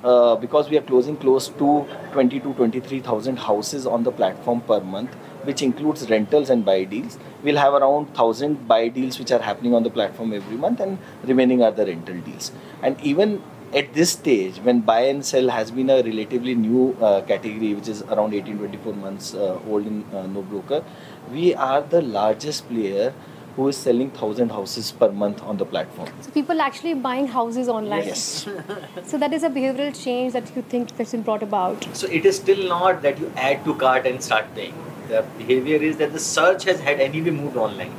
uh, 0.04 0.36
because 0.36 0.70
we 0.70 0.78
are 0.78 0.82
closing 0.82 1.18
close 1.18 1.48
to 1.48 1.86
20 2.12 2.40
to 2.40 2.54
23000 2.54 3.38
houses 3.38 3.86
on 3.86 4.04
the 4.04 4.12
platform 4.12 4.62
per 4.62 4.80
month 4.80 5.16
which 5.48 5.62
includes 5.62 6.10
rentals 6.10 6.50
and 6.50 6.66
buy 6.66 6.84
deals. 6.84 7.18
We'll 7.44 7.58
have 7.58 7.74
around 7.74 8.08
1000 8.08 8.68
buy 8.68 8.90
deals 8.90 9.20
which 9.20 9.32
are 9.32 9.40
happening 9.40 9.74
on 9.74 9.84
the 9.84 9.90
platform 9.90 10.34
every 10.34 10.58
month, 10.58 10.82
and 10.82 10.98
remaining 11.24 11.64
are 11.64 11.72
the 11.72 11.86
rental 11.86 12.20
deals. 12.20 12.52
And 12.82 13.00
even 13.02 13.42
at 13.74 13.94
this 13.94 14.12
stage, 14.12 14.58
when 14.58 14.82
buy 14.82 15.02
and 15.14 15.26
sell 15.26 15.50
has 15.50 15.72
been 15.72 15.90
a 15.90 16.02
relatively 16.04 16.56
new 16.56 16.98
uh, 17.02 17.22
category, 17.22 17.74
which 17.74 17.88
is 17.88 18.02
around 18.04 18.34
18 18.34 18.58
24 18.58 18.94
months 18.94 19.34
uh, 19.34 19.60
old 19.68 19.88
in 19.88 20.04
uh, 20.14 20.28
No 20.28 20.42
Broker, 20.42 20.84
we 21.32 21.56
are 21.56 21.82
the 21.82 22.02
largest 22.02 22.68
player 22.70 23.14
who 23.58 23.68
is 23.68 23.76
selling 23.76 24.10
1000 24.10 24.52
houses 24.52 24.92
per 24.92 25.12
month 25.12 25.44
on 25.44 25.58
the 25.58 25.66
platform. 25.66 26.10
So 26.22 26.32
people 26.32 26.62
actually 26.62 26.94
buying 26.94 27.28
houses 27.28 27.68
online. 27.68 28.06
Yes. 28.06 28.48
So 29.04 29.18
that 29.18 29.34
is 29.34 29.44
a 29.44 29.50
behavioral 29.50 30.00
change 30.02 30.34
that 30.34 30.56
you 30.56 30.62
think 30.62 30.96
that's 30.96 31.12
been 31.12 31.24
brought 31.24 31.42
about. 31.42 31.88
So 31.94 32.08
it 32.08 32.26
is 32.26 32.36
still 32.36 32.68
not 32.70 33.02
that 33.02 33.20
you 33.20 33.32
add 33.36 33.66
to 33.66 33.74
cart 33.74 34.06
and 34.06 34.24
start 34.24 34.54
paying. 34.54 34.76
The 35.08 35.26
behavior 35.40 35.78
is 35.78 35.98
that 35.98 36.14
the 36.14 36.20
search 36.20 36.66
has 36.66 36.80
had 36.82 37.00
anyway 37.00 37.32
moved 37.32 37.58
online. 37.58 37.94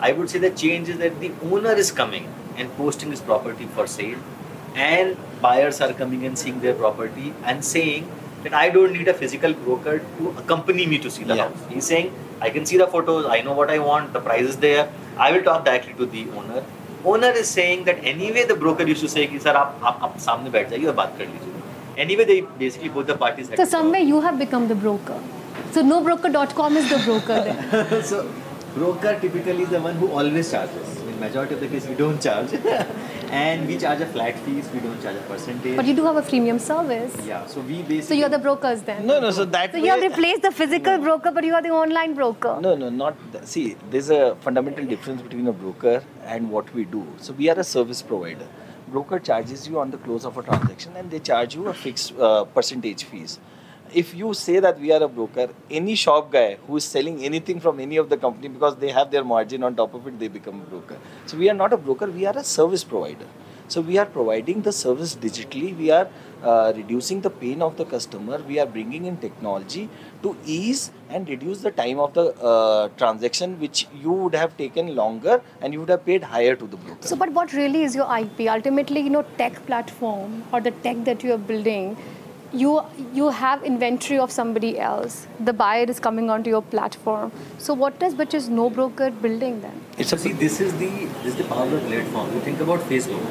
I 0.00 0.12
would 0.12 0.28
say 0.28 0.38
the 0.38 0.50
change 0.50 0.90
is 0.90 0.98
that 0.98 1.18
the 1.20 1.32
owner 1.42 1.72
is 1.72 1.90
coming 1.90 2.28
and 2.56 2.70
posting 2.76 3.10
his 3.10 3.20
property 3.20 3.66
for 3.66 3.86
sale, 3.86 4.18
and 4.74 5.16
buyers 5.40 5.80
are 5.80 5.92
coming 5.94 6.26
and 6.26 6.38
seeing 6.38 6.60
their 6.60 6.74
property 6.74 7.32
and 7.44 7.64
saying 7.64 8.10
that 8.43 8.53
I 8.53 8.69
don't 8.69 8.93
need 8.93 9.07
a 9.07 9.13
physical 9.13 9.53
broker 9.65 9.99
to 10.19 10.33
accompany 10.43 10.85
me 10.93 10.99
to 11.05 11.11
see 11.17 11.23
the 11.23 11.35
Yeah. 11.35 11.47
house. 11.49 11.67
He's 11.73 11.87
saying 11.93 12.11
I 12.47 12.49
can 12.57 12.65
see 12.71 12.77
the 12.83 12.87
photos, 12.95 13.25
I 13.35 13.41
know 13.41 13.53
what 13.59 13.69
I 13.75 13.79
want, 13.89 14.13
the 14.13 14.21
price 14.29 14.47
is 14.53 14.57
there. 14.65 14.87
I 15.17 15.31
will 15.35 15.43
talk 15.49 15.63
directly 15.65 15.93
to 16.01 16.05
the 16.17 16.25
owner. 16.41 16.63
Owner 17.13 17.31
is 17.41 17.49
saying 17.57 17.83
that 17.87 18.03
anyway 18.13 18.43
the 18.51 18.55
broker 18.65 18.85
used 18.91 19.03
to 19.07 19.09
say 19.15 19.25
कि 19.33 19.39
sir 19.47 19.55
आप 19.63 19.81
आप 19.91 19.99
आप 20.09 20.17
सामने 20.27 20.49
बैठ 20.57 20.69
जाइए 20.69 20.85
और 20.93 20.93
बात 21.01 21.17
कर 21.19 21.25
लीजिए 21.33 21.53
Anyway, 22.03 22.23
they 22.29 22.35
basically 22.61 22.89
both 22.95 23.05
the 23.09 23.15
parties 23.19 23.49
had 23.51 23.57
So 23.59 23.63
to 23.65 23.69
somewhere 23.73 24.01
you 24.07 24.17
have 24.23 24.37
become 24.39 24.67
the 24.71 24.75
broker. 24.85 25.19
So 25.75 25.81
nobroker.com 25.91 26.75
is 26.81 26.89
the 26.93 26.97
broker 27.05 27.37
then. 27.45 27.61
talk. 27.91 28.03
so 28.09 28.17
broker 28.73 29.13
typically 29.21 29.63
is 29.67 29.69
the 29.75 29.79
one 29.85 29.95
who 30.01 30.09
always 30.21 30.51
charges. 30.55 30.97
In 31.20 31.26
majority 31.26 31.54
of 31.54 31.60
the 31.60 31.68
case, 31.68 31.86
we 31.86 31.94
don't 31.94 32.20
charge, 32.20 32.52
and 33.30 33.66
we 33.68 33.76
charge 33.76 34.00
a 34.00 34.06
flat 34.06 34.38
fees. 34.44 34.68
We 34.72 34.80
don't 34.80 35.00
charge 35.02 35.16
a 35.16 35.20
percentage. 35.32 35.76
But 35.76 35.84
you 35.84 35.94
do 35.94 36.04
have 36.06 36.16
a 36.16 36.22
freemium 36.22 36.58
service. 36.58 37.14
yeah, 37.26 37.46
so 37.46 37.60
we 37.60 37.82
basically. 37.82 38.00
So 38.02 38.14
you're 38.14 38.30
the 38.30 38.38
brokers 38.38 38.80
then. 38.82 39.06
No, 39.06 39.20
no. 39.20 39.30
So 39.30 39.44
that 39.44 39.72
So 39.72 39.78
you 39.78 39.90
have 39.90 40.00
replaced 40.00 40.42
the 40.42 40.50
physical 40.50 40.96
broker, 40.98 41.30
but 41.30 41.44
you 41.44 41.54
are 41.54 41.60
the 41.62 41.70
online 41.70 42.14
broker. 42.14 42.58
No, 42.62 42.74
no, 42.74 42.88
not. 42.88 43.16
th- 43.32 43.44
See, 43.44 43.76
there's 43.90 44.08
a 44.10 44.34
fundamental 44.36 44.86
difference 44.86 45.20
between 45.20 45.46
a 45.46 45.52
broker 45.52 46.02
and 46.24 46.50
what 46.50 46.72
we 46.72 46.84
do. 46.86 47.06
So 47.18 47.34
we 47.34 47.50
are 47.50 47.58
a 47.58 47.64
service 47.64 48.00
provider. 48.02 48.48
Broker 48.88 49.18
charges 49.18 49.68
you 49.68 49.78
on 49.78 49.90
the 49.90 49.98
close 49.98 50.24
of 50.24 50.38
a 50.38 50.42
transaction, 50.42 50.96
and 50.96 51.10
they 51.10 51.18
charge 51.20 51.54
you 51.54 51.68
a 51.68 51.74
fixed 51.74 52.18
uh, 52.18 52.44
percentage 52.44 53.04
fees. 53.04 53.38
If 53.92 54.14
you 54.14 54.34
say 54.34 54.60
that 54.60 54.78
we 54.78 54.92
are 54.92 55.02
a 55.02 55.08
broker, 55.08 55.48
any 55.68 55.96
shop 55.96 56.30
guy 56.30 56.58
who 56.66 56.76
is 56.76 56.84
selling 56.84 57.24
anything 57.24 57.58
from 57.58 57.80
any 57.80 57.96
of 57.96 58.08
the 58.08 58.16
company 58.16 58.48
because 58.48 58.76
they 58.76 58.90
have 58.90 59.10
their 59.10 59.24
margin 59.24 59.64
on 59.64 59.74
top 59.74 59.94
of 59.94 60.06
it, 60.06 60.18
they 60.18 60.28
become 60.28 60.60
a 60.60 60.64
broker. 60.64 60.96
So 61.26 61.36
we 61.36 61.50
are 61.50 61.54
not 61.54 61.72
a 61.72 61.76
broker; 61.76 62.06
we 62.06 62.24
are 62.26 62.36
a 62.36 62.44
service 62.44 62.84
provider. 62.84 63.26
So 63.66 63.80
we 63.80 63.98
are 63.98 64.06
providing 64.06 64.62
the 64.62 64.72
service 64.72 65.14
digitally. 65.14 65.76
We 65.76 65.90
are 65.90 66.08
uh, 66.42 66.72
reducing 66.74 67.20
the 67.20 67.30
pain 67.30 67.62
of 67.62 67.76
the 67.76 67.84
customer. 67.84 68.38
We 68.46 68.58
are 68.58 68.66
bringing 68.66 69.04
in 69.04 69.16
technology 69.18 69.88
to 70.22 70.36
ease 70.44 70.90
and 71.08 71.28
reduce 71.28 71.60
the 71.60 71.70
time 71.70 72.00
of 72.00 72.14
the 72.14 72.24
uh, 72.52 72.88
transaction, 72.96 73.60
which 73.60 73.86
you 73.94 74.10
would 74.10 74.34
have 74.34 74.56
taken 74.56 74.94
longer 74.96 75.40
and 75.60 75.72
you 75.72 75.80
would 75.80 75.88
have 75.88 76.04
paid 76.04 76.24
higher 76.24 76.56
to 76.56 76.66
the 76.66 76.76
broker. 76.76 77.06
So, 77.06 77.14
but 77.14 77.30
what 77.32 77.52
really 77.52 77.84
is 77.84 77.94
your 77.94 78.08
IP? 78.18 78.48
Ultimately, 78.48 79.02
you 79.02 79.10
know, 79.10 79.24
tech 79.38 79.64
platform 79.66 80.42
or 80.52 80.60
the 80.60 80.72
tech 80.72 81.04
that 81.04 81.22
you 81.22 81.32
are 81.32 81.38
building, 81.38 81.96
you 82.52 82.82
you 83.14 83.28
have 83.28 83.62
inventory 83.62 84.18
of 84.18 84.30
somebody 84.30 84.78
else. 84.78 85.26
The 85.38 85.52
buyer 85.52 85.84
is 85.84 86.00
coming 86.00 86.30
onto 86.30 86.50
your 86.50 86.62
platform. 86.62 87.32
So, 87.58 87.74
what 87.74 88.02
is 88.02 88.14
which 88.14 88.34
is 88.34 88.48
no 88.48 88.70
broker 88.70 89.10
building 89.10 89.60
then? 89.60 89.80
it's 89.98 90.10
So 90.10 90.16
see, 90.16 90.32
this 90.32 90.60
is 90.60 90.72
the 90.78 90.90
this 91.22 91.34
is 91.34 91.36
the 91.36 91.44
power 91.44 91.66
of 91.66 91.82
the 91.82 91.88
platform. 91.88 92.34
You 92.34 92.40
think 92.40 92.60
about 92.60 92.80
Facebook. 92.80 93.22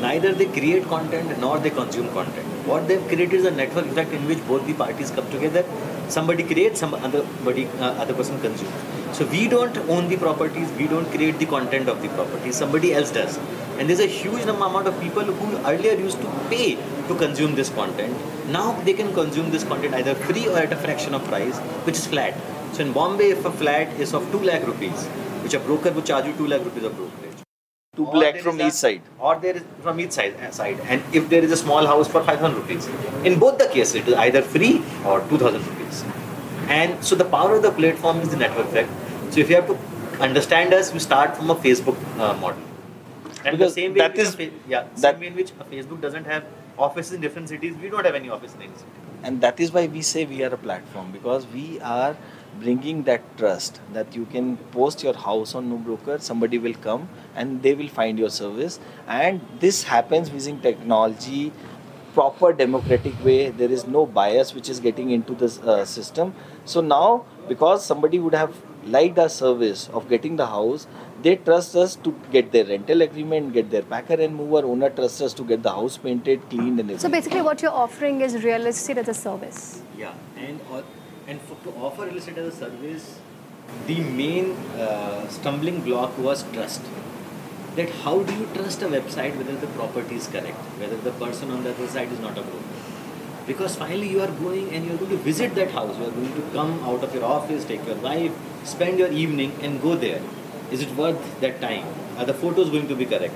Neither 0.00 0.32
they 0.32 0.46
create 0.46 0.84
content 0.84 1.38
nor 1.38 1.58
they 1.58 1.70
consume 1.70 2.08
content. 2.12 2.46
What 2.66 2.88
they've 2.88 3.06
created 3.08 3.34
is 3.34 3.44
a 3.46 3.50
network 3.50 3.86
effect 3.86 4.12
in 4.12 4.26
which 4.26 4.46
both 4.46 4.66
the 4.66 4.74
parties 4.74 5.10
come 5.10 5.30
together. 5.30 5.64
Somebody 6.08 6.42
creates, 6.42 6.78
some 6.78 6.94
other 6.94 7.22
body, 7.44 7.66
uh, 7.80 7.92
other 8.02 8.14
person 8.14 8.40
consumes. 8.40 8.72
So 9.16 9.24
we 9.26 9.48
don't 9.48 9.76
own 9.88 10.08
the 10.08 10.16
properties. 10.16 10.70
We 10.72 10.86
don't 10.86 11.06
create 11.06 11.38
the 11.38 11.46
content 11.46 11.88
of 11.88 12.02
the 12.02 12.08
properties. 12.08 12.56
Somebody 12.56 12.92
else 12.92 13.10
does. 13.10 13.38
And 13.78 13.88
there's 13.88 14.00
a 14.00 14.06
huge 14.06 14.44
number 14.44 14.66
amount 14.66 14.86
of 14.86 15.00
people 15.00 15.24
who 15.24 15.56
earlier 15.66 15.94
used 15.94 16.20
to 16.20 16.28
pay 16.50 16.76
to 17.08 17.14
consume 17.14 17.54
this 17.54 17.68
content. 17.70 18.14
Now 18.50 18.72
they 18.84 18.92
can 18.92 19.12
consume 19.14 19.50
this 19.50 19.64
content 19.64 19.94
either 19.94 20.14
free 20.14 20.48
or 20.48 20.58
at 20.58 20.72
a 20.72 20.76
fraction 20.76 21.14
of 21.14 21.24
price, 21.24 21.58
which 21.86 21.96
is 21.96 22.06
flat. 22.06 22.34
So 22.72 22.82
in 22.82 22.92
Bombay, 22.92 23.30
if 23.30 23.44
a 23.44 23.50
flat 23.52 23.88
is 24.00 24.12
of 24.14 24.30
2 24.32 24.40
lakh 24.40 24.66
rupees, 24.66 25.04
which 25.42 25.54
a 25.54 25.58
broker 25.60 25.90
would 25.92 26.04
charge 26.06 26.26
you 26.26 26.32
2 26.34 26.46
lakh 26.46 26.64
rupees 26.64 26.84
of 26.84 26.96
brokerage. 26.96 27.22
two 27.96 28.04
Or 28.06 28.12
black 28.12 28.34
there 28.34 28.42
from 28.42 28.56
is 28.60 28.62
a- 28.62 28.66
each 28.68 28.74
side. 28.78 29.02
Or 29.18 29.36
there 29.42 29.56
is 29.58 29.62
from 29.84 30.00
each 30.00 30.12
side, 30.16 30.34
uh, 30.46 30.50
side. 30.56 30.80
And 30.94 31.02
if 31.20 31.28
there 31.30 31.42
is 31.46 31.52
a 31.52 31.56
small 31.60 31.86
house 31.90 32.08
for 32.14 32.22
500 32.22 32.58
rupees, 32.62 32.88
in 33.30 33.38
both 33.44 33.56
the 33.62 33.68
cases, 33.76 33.94
it 34.00 34.08
is 34.08 34.14
either 34.24 34.42
free 34.42 34.72
or 35.12 35.20
2000 35.30 35.64
rupees. 35.70 36.02
And 36.68 37.02
so 37.10 37.16
the 37.22 37.24
power 37.36 37.54
of 37.56 37.62
the 37.62 37.70
platform 37.78 38.20
is 38.26 38.28
the 38.34 38.36
network 38.42 38.66
effect. 38.66 38.90
So 39.30 39.40
if 39.44 39.48
you 39.48 39.56
have 39.56 39.66
to 39.68 39.78
understand 40.28 40.74
us, 40.80 40.92
we 40.92 40.98
start 41.06 41.36
from 41.38 41.50
a 41.50 41.56
Facebook 41.64 41.96
uh, 42.18 42.34
model. 42.34 42.60
And 43.46 43.56
Because 43.56 43.74
the 43.74 43.80
same 43.80 43.94
way, 43.94 44.00
that 44.00 44.14
in 44.18 44.24
which 44.26 44.34
a 44.34 44.36
fa- 44.50 44.70
yeah, 44.74 44.84
that- 44.96 45.14
same 45.14 45.20
way 45.20 45.26
in 45.28 45.34
which 45.40 45.52
a 45.64 45.64
Facebook 45.72 46.00
doesn't 46.06 46.26
have 46.34 46.44
offices 46.78 47.12
in 47.14 47.20
different 47.20 47.48
cities, 47.48 47.74
we 47.82 47.88
don't 47.88 48.04
have 48.04 48.14
any 48.14 48.30
office 48.30 48.54
in 48.54 48.62
any 48.62 48.74
city. 48.74 49.06
and 49.26 49.40
that 49.40 49.60
is 49.64 49.72
why 49.72 49.86
we 49.86 50.02
say 50.02 50.24
we 50.24 50.42
are 50.46 50.52
a 50.54 50.58
platform 50.64 51.10
because 51.12 51.46
we 51.52 51.80
are 51.80 52.16
bringing 52.60 53.02
that 53.06 53.24
trust 53.38 53.80
that 53.92 54.14
you 54.18 54.26
can 54.34 54.56
post 54.74 55.02
your 55.02 55.14
house 55.14 55.54
on 55.60 55.68
no 55.70 55.78
broker 55.86 56.18
somebody 56.26 56.58
will 56.66 56.76
come 56.84 57.08
and 57.34 57.62
they 57.62 57.74
will 57.74 57.88
find 57.88 58.18
your 58.18 58.30
service. 58.30 58.78
And 59.06 59.40
this 59.60 59.82
happens 59.82 60.30
using 60.30 60.60
technology 60.60 61.52
proper 62.14 62.52
democratic 62.52 63.22
way. 63.22 63.50
There 63.50 63.70
is 63.70 63.86
no 63.86 64.06
bias 64.06 64.54
which 64.54 64.70
is 64.70 64.80
getting 64.80 65.10
into 65.10 65.34
this 65.34 65.58
uh, 65.58 65.84
system. 65.84 66.34
So 66.64 66.80
now 66.80 67.26
because 67.48 67.84
somebody 67.84 68.18
would 68.18 68.34
have 68.34 68.54
liked 68.84 69.18
our 69.18 69.28
service 69.28 69.88
of 69.92 70.08
getting 70.08 70.36
the 70.36 70.46
house 70.46 70.86
they 71.26 71.36
trust 71.36 71.74
us 71.82 71.96
to 72.06 72.14
get 72.32 72.52
their 72.52 72.64
rental 72.72 73.02
agreement 73.06 73.52
get 73.52 73.70
their 73.70 73.86
packer 73.92 74.18
and 74.26 74.36
mover 74.40 74.64
owner 74.72 74.90
trusts 74.98 75.22
us 75.28 75.32
to 75.38 75.44
get 75.52 75.62
the 75.68 75.72
house 75.78 75.96
painted 76.08 76.48
cleaned 76.50 76.78
and 76.80 76.90
everything 76.90 77.06
So 77.06 77.08
basically, 77.08 77.42
what 77.42 77.62
you're 77.62 77.78
offering 77.86 78.20
is 78.26 78.36
real 78.44 78.66
estate 78.66 78.98
as 78.98 79.08
a 79.08 79.14
service. 79.14 79.82
Yeah, 79.98 80.14
and 80.36 80.60
and 81.26 81.40
for, 81.40 81.56
to 81.64 81.72
offer 81.86 82.06
real 82.06 82.18
estate 82.18 82.38
as 82.38 82.54
a 82.54 82.56
service, 82.56 83.18
the 83.86 83.98
main 84.20 84.52
uh, 84.86 85.28
stumbling 85.28 85.80
block 85.88 86.16
was 86.18 86.44
trust. 86.52 86.82
That 87.76 87.90
how 88.04 88.14
do 88.28 88.34
you 88.34 88.46
trust 88.54 88.82
a 88.82 88.88
website 88.92 89.36
whether 89.40 89.56
the 89.64 89.66
property 89.78 90.20
is 90.22 90.28
correct, 90.28 90.70
whether 90.82 90.96
the 91.08 91.14
person 91.24 91.50
on 91.50 91.64
the 91.64 91.74
other 91.74 91.88
side 91.88 92.12
is 92.12 92.20
not 92.20 92.38
a 92.38 92.42
broker? 92.42 92.86
Because 93.46 93.76
finally 93.76 94.08
you 94.08 94.22
are 94.22 94.32
going 94.44 94.72
and 94.74 94.86
you 94.86 94.94
are 94.94 94.96
going 95.02 95.10
to 95.10 95.22
visit 95.26 95.54
that 95.56 95.70
house. 95.72 95.98
You 95.98 96.06
are 96.06 96.16
going 96.22 96.34
to 96.40 96.48
come 96.54 96.72
out 96.84 97.04
of 97.08 97.14
your 97.14 97.24
office, 97.24 97.64
take 97.64 97.86
your 97.86 97.96
wife, 97.96 98.32
spend 98.64 98.98
your 98.98 99.12
evening, 99.24 99.52
and 99.62 99.82
go 99.82 99.94
there. 99.94 100.20
Is 100.70 100.82
it 100.82 100.90
worth 100.96 101.40
that 101.40 101.60
time? 101.60 101.86
Are 102.18 102.24
the 102.24 102.34
photos 102.34 102.70
going 102.70 102.88
to 102.88 102.96
be 102.96 103.06
correct? 103.06 103.34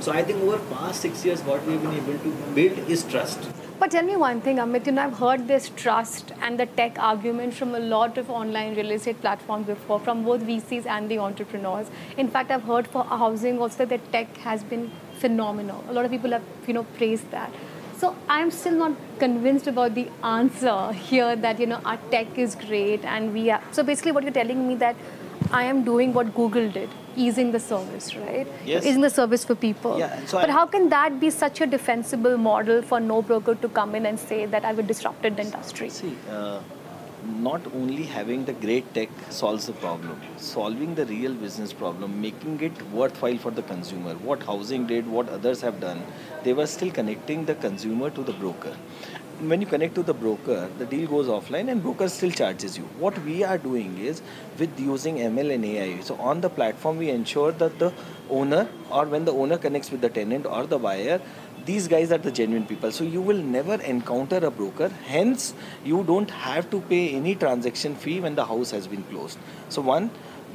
So 0.00 0.12
I 0.12 0.22
think 0.22 0.42
over 0.42 0.58
past 0.74 1.02
six 1.02 1.24
years, 1.26 1.42
what 1.42 1.64
we 1.66 1.74
have 1.74 1.82
been 1.82 1.92
able 1.92 2.18
to 2.18 2.30
build 2.54 2.78
is 2.88 3.04
trust. 3.04 3.38
But 3.78 3.90
tell 3.90 4.02
me 4.02 4.16
one 4.16 4.40
thing, 4.40 4.56
Amit, 4.56 4.86
you 4.86 4.92
know, 4.92 5.02
I've 5.02 5.18
heard 5.18 5.46
this 5.46 5.70
trust 5.76 6.32
and 6.40 6.58
the 6.58 6.66
tech 6.66 6.98
argument 6.98 7.54
from 7.54 7.74
a 7.74 7.78
lot 7.78 8.16
of 8.16 8.30
online 8.30 8.76
real 8.76 8.90
estate 8.92 9.20
platforms 9.20 9.66
before, 9.66 10.00
from 10.00 10.24
both 10.24 10.40
VCs 10.40 10.86
and 10.86 11.10
the 11.10 11.18
entrepreneurs. 11.18 11.86
In 12.16 12.28
fact, 12.28 12.50
I've 12.50 12.62
heard 12.62 12.86
for 12.86 13.04
housing 13.04 13.58
also 13.58 13.84
that 13.84 13.88
the 13.88 14.10
tech 14.10 14.36
has 14.38 14.62
been 14.64 14.90
phenomenal. 15.18 15.84
A 15.88 15.92
lot 15.92 16.06
of 16.06 16.10
people 16.10 16.30
have, 16.30 16.42
you 16.66 16.74
know, 16.74 16.84
praised 16.96 17.30
that. 17.30 17.52
So 17.98 18.16
I'm 18.28 18.50
still 18.50 18.72
not 18.72 18.92
convinced 19.18 19.66
about 19.66 19.94
the 19.94 20.08
answer 20.24 20.92
here 20.92 21.36
that, 21.36 21.60
you 21.60 21.66
know, 21.66 21.80
our 21.84 21.98
tech 22.10 22.38
is 22.38 22.54
great 22.54 23.04
and 23.04 23.34
we 23.34 23.50
are. 23.50 23.62
So 23.72 23.82
basically 23.82 24.12
what 24.12 24.24
you're 24.24 24.32
telling 24.32 24.66
me 24.66 24.74
that 24.76 24.96
I 25.52 25.64
am 25.64 25.84
doing 25.84 26.12
what 26.12 26.34
Google 26.34 26.70
did, 26.70 26.88
easing 27.16 27.50
the 27.52 27.58
service, 27.60 28.14
right? 28.16 28.46
Yes. 28.64 28.84
Easing 28.86 29.00
the 29.00 29.10
service 29.10 29.44
for 29.44 29.54
people. 29.54 29.98
Yeah, 29.98 30.24
so 30.26 30.38
but 30.40 30.50
I- 30.50 30.52
how 30.52 30.66
can 30.66 30.88
that 30.90 31.18
be 31.20 31.30
such 31.30 31.60
a 31.60 31.66
defensible 31.66 32.36
model 32.36 32.82
for 32.82 33.00
no 33.00 33.20
broker 33.22 33.54
to 33.56 33.68
come 33.68 33.94
in 33.94 34.06
and 34.06 34.18
say 34.18 34.46
that 34.46 34.64
I've 34.64 34.86
disrupted 34.86 35.36
the 35.36 35.42
industry? 35.42 35.90
See, 35.90 36.16
uh, 36.30 36.60
not 37.40 37.60
only 37.74 38.04
having 38.04 38.44
the 38.44 38.52
great 38.52 38.94
tech 38.94 39.08
solves 39.28 39.66
the 39.66 39.72
problem, 39.72 40.20
solving 40.36 40.94
the 40.94 41.04
real 41.06 41.34
business 41.34 41.72
problem, 41.72 42.20
making 42.20 42.60
it 42.60 42.80
worthwhile 42.92 43.36
for 43.38 43.50
the 43.50 43.62
consumer. 43.62 44.14
What 44.14 44.44
housing 44.44 44.86
did, 44.86 45.06
what 45.06 45.28
others 45.28 45.60
have 45.62 45.80
done, 45.80 46.02
they 46.44 46.52
were 46.52 46.66
still 46.66 46.90
connecting 46.90 47.44
the 47.44 47.56
consumer 47.56 48.08
to 48.10 48.22
the 48.22 48.32
broker. 48.32 48.74
When 49.40 49.62
you 49.62 49.66
connect 49.66 49.94
to 49.94 50.02
the 50.02 50.12
broker, 50.12 50.68
the 50.78 50.84
deal 50.84 51.08
goes 51.08 51.26
offline 51.26 51.70
and 51.70 51.82
broker 51.82 52.10
still 52.10 52.30
charges 52.30 52.76
you. 52.76 52.84
What 52.98 53.18
we 53.24 53.42
are 53.42 53.56
doing 53.56 53.96
is 53.96 54.20
with 54.58 54.78
using 54.78 55.16
ML 55.16 55.54
and 55.54 55.64
AI. 55.64 56.00
So 56.00 56.14
on 56.16 56.42
the 56.42 56.50
platform, 56.50 56.98
we 56.98 57.08
ensure 57.08 57.50
that 57.52 57.78
the 57.78 57.90
owner 58.28 58.68
or 58.90 59.06
when 59.06 59.24
the 59.24 59.32
owner 59.32 59.56
connects 59.56 59.90
with 59.90 60.02
the 60.02 60.10
tenant 60.10 60.44
or 60.44 60.66
the 60.66 60.78
buyer, 60.78 61.22
these 61.64 61.88
guys 61.88 62.12
are 62.12 62.18
the 62.18 62.30
genuine 62.30 62.66
people 62.66 62.90
so 62.90 63.04
you 63.04 63.20
will 63.20 63.36
never 63.36 63.74
encounter 63.82 64.36
a 64.38 64.50
broker 64.50 64.88
hence 65.06 65.52
you 65.84 66.02
don't 66.04 66.30
have 66.30 66.70
to 66.70 66.80
pay 66.92 67.10
any 67.10 67.34
transaction 67.34 67.94
fee 67.94 68.18
when 68.18 68.34
the 68.34 68.46
house 68.46 68.70
has 68.70 68.86
been 68.86 69.02
closed 69.04 69.38
so 69.68 69.82
one 69.82 70.10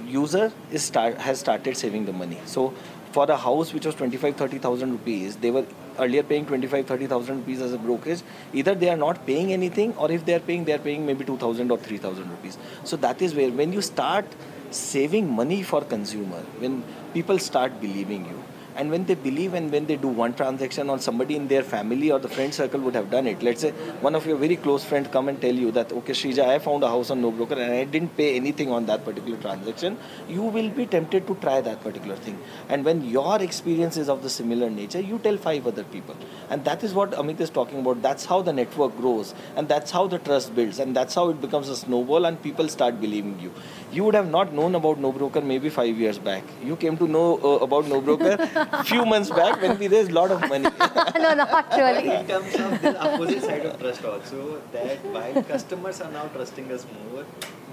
user 0.07 0.51
is 0.71 0.83
start, 0.83 1.15
has 1.19 1.39
started 1.39 1.77
saving 1.77 2.05
the 2.05 2.13
money 2.13 2.39
so 2.45 2.73
for 3.11 3.29
a 3.29 3.37
house 3.37 3.71
which 3.71 3.85
was 3.85 3.93
25 3.93 4.35
30000 4.35 4.91
rupees 4.91 5.35
they 5.35 5.51
were 5.51 5.65
earlier 5.99 6.23
paying 6.23 6.45
25 6.45 6.87
30000 6.87 7.37
rupees 7.37 7.61
as 7.61 7.73
a 7.73 7.77
brokerage 7.77 8.21
either 8.53 8.75
they 8.75 8.89
are 8.89 8.97
not 8.97 9.25
paying 9.25 9.53
anything 9.53 9.95
or 9.97 10.11
if 10.11 10.25
they 10.25 10.33
are 10.33 10.39
paying 10.39 10.65
they 10.65 10.73
are 10.73 10.83
paying 10.89 11.05
maybe 11.05 11.25
2000 11.25 11.71
or 11.71 11.77
3000 11.77 12.29
rupees. 12.29 12.57
So 12.83 12.97
that 12.97 13.21
is 13.21 13.35
where 13.35 13.51
when 13.51 13.73
you 13.73 13.81
start 13.81 14.25
saving 14.71 15.29
money 15.29 15.63
for 15.63 15.81
consumer 15.81 16.43
when 16.59 16.83
people 17.13 17.39
start 17.39 17.79
believing 17.79 18.25
you 18.25 18.43
and 18.75 18.91
when 18.91 19.05
they 19.05 19.15
believe 19.15 19.53
and 19.53 19.71
when 19.71 19.85
they 19.85 19.95
do 19.95 20.07
one 20.07 20.33
transaction 20.33 20.89
or 20.89 20.97
somebody 20.99 21.35
in 21.35 21.47
their 21.47 21.63
family 21.63 22.11
or 22.11 22.19
the 22.19 22.27
friend 22.27 22.53
circle 22.53 22.79
would 22.81 22.95
have 22.95 23.09
done 23.09 23.27
it. 23.27 23.41
Let's 23.41 23.61
say 23.61 23.71
one 24.01 24.15
of 24.15 24.25
your 24.25 24.37
very 24.37 24.55
close 24.55 24.83
friends 24.83 25.07
come 25.11 25.29
and 25.29 25.41
tell 25.41 25.53
you 25.53 25.71
that 25.71 25.91
okay 25.91 26.13
Shrija 26.13 26.47
I 26.47 26.59
found 26.59 26.83
a 26.83 26.89
house 26.89 27.09
on 27.09 27.21
no 27.21 27.31
broker 27.31 27.55
and 27.55 27.71
I 27.71 27.83
didn't 27.85 28.15
pay 28.17 28.35
anything 28.35 28.71
on 28.71 28.85
that 28.87 29.05
particular 29.05 29.37
transaction 29.37 29.97
you 30.27 30.41
will 30.41 30.69
be 30.69 30.85
tempted 30.85 31.27
to 31.27 31.35
try 31.35 31.61
that 31.61 31.81
particular 31.81 32.15
thing. 32.15 32.37
And 32.69 32.83
when 32.83 33.03
your 33.05 33.41
experience 33.41 33.97
is 33.97 34.09
of 34.09 34.23
the 34.23 34.29
similar 34.29 34.69
nature 34.69 34.99
you 34.99 35.19
tell 35.19 35.37
five 35.37 35.67
other 35.67 35.83
people. 35.83 36.15
And 36.49 36.65
that 36.65 36.83
is 36.83 36.93
what 36.93 37.11
Amit 37.11 37.39
is 37.39 37.49
talking 37.49 37.79
about. 37.79 38.01
That's 38.01 38.25
how 38.25 38.41
the 38.41 38.53
network 38.53 38.97
grows 38.97 39.33
and 39.55 39.67
that's 39.67 39.91
how 39.91 40.07
the 40.07 40.19
trust 40.19 40.53
builds 40.55 40.79
and 40.79 40.95
that's 40.95 41.15
how 41.15 41.29
it 41.29 41.41
becomes 41.41 41.69
a 41.69 41.75
snowball 41.75 42.25
and 42.25 42.41
people 42.41 42.67
start 42.67 42.99
believing 42.99 43.39
you. 43.39 43.53
You 43.91 44.03
would 44.03 44.15
have 44.15 44.29
not 44.29 44.53
known 44.53 44.75
about 44.75 44.99
no 44.99 45.11
broker 45.11 45.41
maybe 45.41 45.69
5 45.69 45.97
years 45.97 46.19
back. 46.19 46.43
You 46.63 46.75
came 46.75 46.97
to 46.97 47.07
know 47.07 47.39
uh, 47.43 47.63
about 47.63 47.87
no 47.87 48.01
broker 48.01 48.37
few 48.83 49.05
months 49.05 49.29
back 49.29 49.61
when 49.61 49.77
we 49.79 49.87
raised 49.87 50.11
a 50.11 50.13
lot 50.13 50.31
of 50.31 50.41
money. 50.41 50.63
no, 51.25 51.33
not 51.33 51.67
really. 51.77 52.09
in 52.09 52.27
terms 52.27 52.55
of 52.55 52.81
the 52.81 52.93
opposite 53.07 53.41
side 53.43 53.65
of 53.65 53.79
trust 53.79 54.03
also 54.05 54.61
that 54.71 54.97
while 55.15 55.43
customers 55.43 56.01
are 56.01 56.11
now 56.11 56.27
trusting 56.35 56.71
us 56.71 56.85
more 57.11 57.25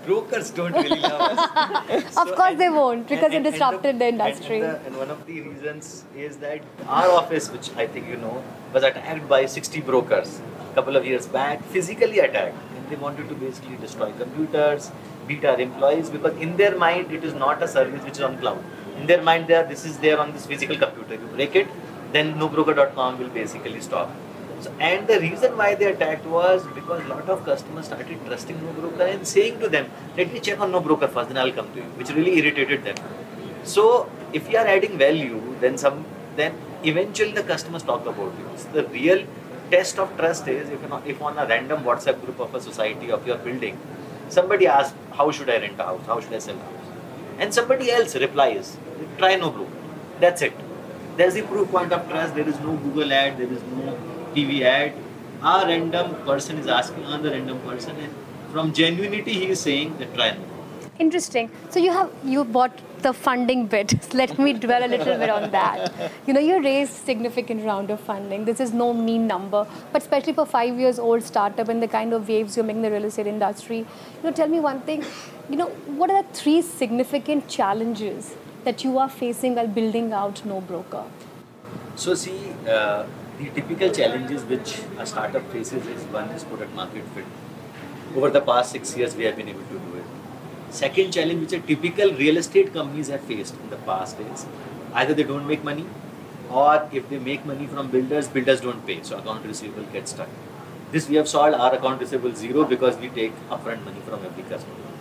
brokers 0.06 0.50
don't 0.50 0.72
really 0.72 0.98
love 1.00 1.38
us 1.38 2.16
Of 2.22 2.34
course 2.34 2.56
they 2.58 2.68
won't, 2.68 3.08
because 3.08 3.32
it 3.32 3.42
disrupted 3.44 3.98
the 4.00 4.08
industry. 4.08 4.60
and, 4.60 4.72
the- 4.74 4.86
and 4.86 4.96
one 4.96 5.10
of 5.10 5.24
the 5.26 5.40
reasons 5.42 6.04
is 6.16 6.38
that 6.38 6.60
our 6.88 7.08
office 7.20 7.50
which 7.52 7.70
i 7.76 7.86
think 7.86 8.08
you 8.08 8.16
know 8.16 8.42
was 8.74 8.82
attacked 8.82 9.28
by 9.28 9.46
60 9.46 9.80
brokers 9.82 10.40
a 10.70 10.74
couple 10.74 10.96
of 10.96 11.06
years 11.06 11.26
back 11.28 11.62
physically 11.76 12.18
attacked 12.18 12.56
and 12.76 12.90
they 12.90 12.96
wanted 12.96 13.28
to 13.28 13.34
basically 13.36 13.76
destroy 13.76 14.10
computers 14.24 14.90
beat 15.28 15.44
our 15.44 15.60
employees 15.60 16.10
because 16.10 16.36
in 16.48 16.56
their 16.56 16.76
mind 16.76 17.12
it 17.12 17.22
is 17.22 17.34
not 17.34 17.62
a 17.62 17.68
service 17.68 18.02
which 18.02 18.14
is 18.14 18.22
on 18.22 18.36
cloud 18.38 18.58
in 19.02 19.06
their 19.12 19.22
mind 19.30 19.48
they 19.48 19.54
are, 19.60 19.64
this 19.76 19.84
is 19.92 19.98
there 20.08 20.18
on 20.24 20.32
this 20.32 20.46
physical 20.46 20.76
computer 20.84 21.14
you 21.22 21.30
break 21.38 21.56
it 21.62 21.68
then 22.12 22.34
nobroker.com 22.42 23.18
will 23.18 23.34
basically 23.40 23.80
stop 23.80 24.10
so, 24.62 24.72
and 24.78 25.08
the 25.08 25.18
reason 25.18 25.56
why 25.56 25.74
they 25.74 25.86
attacked 25.86 26.24
was 26.24 26.64
because 26.74 27.04
a 27.04 27.08
lot 27.08 27.28
of 27.28 27.44
customers 27.44 27.86
started 27.86 28.18
trusting 28.26 28.64
no 28.64 28.72
broker 28.72 29.02
and 29.02 29.26
saying 29.26 29.58
to 29.62 29.68
them, 29.68 29.86
"Let 30.16 30.32
me 30.32 30.38
check 30.48 30.60
on 30.60 30.70
no 30.70 30.80
broker 30.80 31.08
first, 31.08 31.30
then 31.30 31.38
I'll 31.44 31.54
come 31.56 31.70
to 31.76 31.80
you," 31.80 31.88
which 32.00 32.12
really 32.18 32.34
irritated 32.40 32.84
them. 32.84 33.00
So, 33.72 33.86
if 34.32 34.50
you 34.52 34.58
are 34.58 34.68
adding 34.74 34.94
value, 34.98 35.40
then 35.64 35.78
some, 35.84 36.04
then 36.36 36.60
eventually 36.92 37.32
the 37.40 37.42
customers 37.48 37.82
talk 37.90 38.06
about 38.12 38.38
you. 38.42 38.46
So 38.62 38.68
the 38.76 38.84
real 38.98 39.24
test 39.72 39.98
of 40.04 40.14
trust 40.20 40.46
is 40.54 40.70
if, 40.78 40.86
on- 40.92 41.10
if 41.14 41.26
on 41.30 41.42
a 41.46 41.48
random 41.54 41.82
WhatsApp 41.90 42.22
group 42.24 42.46
of 42.46 42.54
a 42.54 42.60
society 42.68 43.10
of 43.18 43.26
your 43.32 43.38
building, 43.48 43.82
somebody 44.38 44.70
asks, 44.76 44.94
"How 45.22 45.30
should 45.40 45.50
I 45.56 45.58
rent 45.66 45.84
a 45.86 45.90
house? 45.90 46.06
How 46.12 46.20
should 46.20 46.40
I 46.40 46.42
sell 46.48 46.62
a 46.62 46.66
house?" 46.70 46.88
and 47.40 47.52
somebody 47.60 47.90
else 47.98 48.14
replies, 48.26 48.76
"Try 49.18 49.36
no 49.36 49.50
broker." 49.50 49.70
That's 50.20 50.42
it. 50.42 50.52
There's 51.16 51.34
the 51.34 51.42
proof 51.42 51.70
point 51.70 51.92
of 51.92 52.08
trust. 52.08 52.34
There 52.34 52.48
is 52.48 52.60
no 52.60 52.76
Google 52.84 53.12
ad. 53.12 53.38
There 53.38 53.52
is 53.52 53.62
no 53.74 53.98
TV 54.34 54.62
ad. 54.62 54.92
A 55.42 55.66
random 55.66 56.14
person 56.26 56.58
is 56.58 56.66
asking 56.66 57.04
another 57.04 57.30
random 57.30 57.60
person, 57.60 57.96
and 57.96 58.14
from 58.52 58.72
genuinity, 58.72 59.36
he 59.42 59.46
is 59.56 59.60
saying 59.60 59.98
that 59.98 60.14
try 60.14 60.30
no. 60.30 60.52
Interesting. 60.98 61.50
So 61.70 61.80
you 61.80 61.92
have 61.92 62.10
you 62.24 62.44
bought 62.44 62.80
the 63.02 63.12
funding 63.12 63.66
bit. 63.66 64.14
Let 64.14 64.38
me 64.38 64.52
dwell 64.52 64.84
a 64.84 64.90
little 64.94 65.18
bit 65.18 65.30
on 65.30 65.50
that. 65.50 65.92
You 66.26 66.34
know, 66.34 66.40
you 66.40 66.62
raised 66.62 66.92
significant 66.92 67.64
round 67.64 67.90
of 67.90 68.00
funding. 68.00 68.44
This 68.44 68.60
is 68.60 68.72
no 68.72 68.92
mean 68.94 69.26
number, 69.26 69.66
but 69.92 70.02
especially 70.02 70.32
for 70.32 70.46
five 70.46 70.78
years 70.78 70.98
old 70.98 71.22
startup 71.22 71.68
and 71.68 71.82
the 71.82 71.88
kind 71.88 72.12
of 72.12 72.28
waves 72.28 72.56
you're 72.56 72.64
making 72.64 72.84
in 72.84 72.90
the 72.90 72.96
real 72.96 73.04
estate 73.06 73.26
industry. 73.26 73.78
You 73.78 74.22
know, 74.22 74.32
tell 74.32 74.48
me 74.48 74.60
one 74.60 74.80
thing. 74.82 75.04
You 75.50 75.56
know, 75.56 75.66
what 76.02 76.10
are 76.10 76.22
the 76.22 76.28
three 76.32 76.62
significant 76.62 77.48
challenges 77.48 78.36
that 78.64 78.84
you 78.84 78.98
are 78.98 79.08
facing 79.08 79.54
while 79.54 79.66
building 79.66 80.12
out 80.12 80.44
No 80.44 80.60
Broker? 80.60 81.04
So 81.96 82.14
see, 82.14 82.52
uh, 82.68 83.06
the 83.38 83.50
typical 83.50 83.90
challenges 83.90 84.44
which 84.44 84.82
a 84.98 85.06
startup 85.06 85.50
faces 85.52 85.86
is 85.86 86.02
one 86.04 86.28
is 86.30 86.44
product 86.44 86.74
market 86.74 87.04
fit. 87.14 87.24
Over 88.16 88.30
the 88.30 88.40
past 88.40 88.72
six 88.72 88.96
years, 88.96 89.16
we 89.16 89.24
have 89.24 89.36
been 89.36 89.48
able 89.48 89.64
to 89.64 89.78
do 89.78 89.96
it. 89.96 90.04
Second 90.70 91.12
challenge 91.12 91.40
which 91.40 91.52
a 91.52 91.60
typical 91.60 92.12
real 92.12 92.36
estate 92.36 92.72
companies 92.72 93.08
have 93.08 93.20
faced 93.22 93.54
in 93.54 93.70
the 93.70 93.76
past 93.76 94.20
is 94.20 94.46
either 94.94 95.14
they 95.14 95.22
don't 95.22 95.46
make 95.46 95.64
money, 95.64 95.86
or 96.50 96.88
if 96.92 97.08
they 97.08 97.18
make 97.18 97.44
money 97.46 97.66
from 97.66 97.90
builders, 97.90 98.28
builders 98.28 98.60
don't 98.60 98.86
pay, 98.86 99.02
so 99.02 99.18
account 99.18 99.44
receivable 99.46 99.84
gets 99.92 100.10
stuck. 100.12 100.28
This 100.90 101.08
we 101.08 101.16
have 101.16 101.28
solved 101.28 101.54
our 101.54 101.74
account 101.74 102.00
receivable 102.00 102.34
zero 102.34 102.64
because 102.64 102.96
we 102.98 103.08
take 103.08 103.32
upfront 103.48 103.84
money 103.84 104.00
from 104.06 104.24
every 104.24 104.42
customer. 104.42 104.91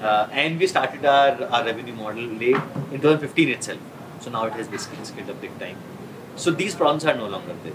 Uh, 0.00 0.28
and 0.32 0.58
we 0.58 0.66
started 0.66 1.04
our, 1.04 1.42
our 1.44 1.64
revenue 1.64 1.94
model 1.94 2.22
late 2.22 2.56
in 2.90 3.00
2015 3.00 3.48
itself. 3.50 3.78
So 4.20 4.30
now 4.30 4.44
it 4.46 4.54
has 4.54 4.68
basically 4.68 5.04
scaled 5.04 5.28
up 5.30 5.40
big 5.40 5.58
time. 5.58 5.76
So 6.36 6.50
these 6.50 6.74
problems 6.74 7.04
are 7.04 7.14
no 7.14 7.26
longer 7.26 7.54
there. 7.62 7.74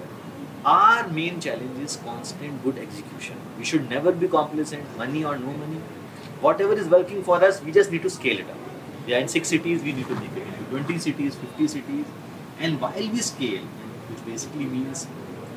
Our 0.66 1.08
main 1.08 1.40
challenge 1.40 1.80
is 1.80 1.98
constant 1.98 2.64
good 2.64 2.80
execution. 2.80 3.38
We 3.60 3.66
should 3.66 3.88
never 3.88 4.12
be 4.12 4.28
complacent, 4.28 4.98
money 4.98 5.24
or 5.24 5.38
no 5.38 5.54
money. 5.54 5.80
Whatever 6.42 6.74
is 6.74 6.88
working 6.88 7.24
for 7.24 7.44
us, 7.44 7.62
we 7.62 7.72
just 7.72 7.92
need 7.92 8.02
to 8.02 8.10
scale 8.10 8.40
it 8.40 8.50
up. 8.50 8.58
We 9.06 9.14
are 9.14 9.20
in 9.20 9.28
six 9.28 9.50
cities, 9.50 9.84
we 9.84 9.94
need 9.94 10.08
to 10.08 10.16
make 10.16 10.32
it 10.36 10.48
into 10.48 10.64
20 10.72 10.98
cities, 10.98 11.36
50 11.36 11.68
cities. 11.68 12.06
And 12.60 12.82
while 12.82 12.94
we 12.94 13.20
scale, 13.20 13.62
which 14.10 14.26
basically 14.26 14.66
means 14.66 15.06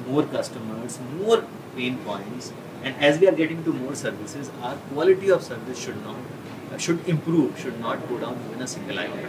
more 0.07 0.25
customers, 0.25 0.99
more 1.17 1.45
pain 1.75 1.97
points, 1.99 2.53
and 2.83 2.95
as 2.97 3.19
we 3.19 3.27
are 3.27 3.33
getting 3.33 3.65
to 3.65 3.73
more 3.73 3.95
services, 3.95 4.51
our 4.63 4.77
quality 4.93 5.31
of 5.31 5.43
service 5.43 5.79
should 5.79 6.05
not 6.05 6.17
should 6.81 7.07
improve, 7.09 7.59
should 7.59 7.81
not 7.81 8.09
go 8.09 8.19
down 8.19 8.39
even 8.49 8.63
a 8.63 8.67
single 8.67 8.99
iota. 8.99 9.29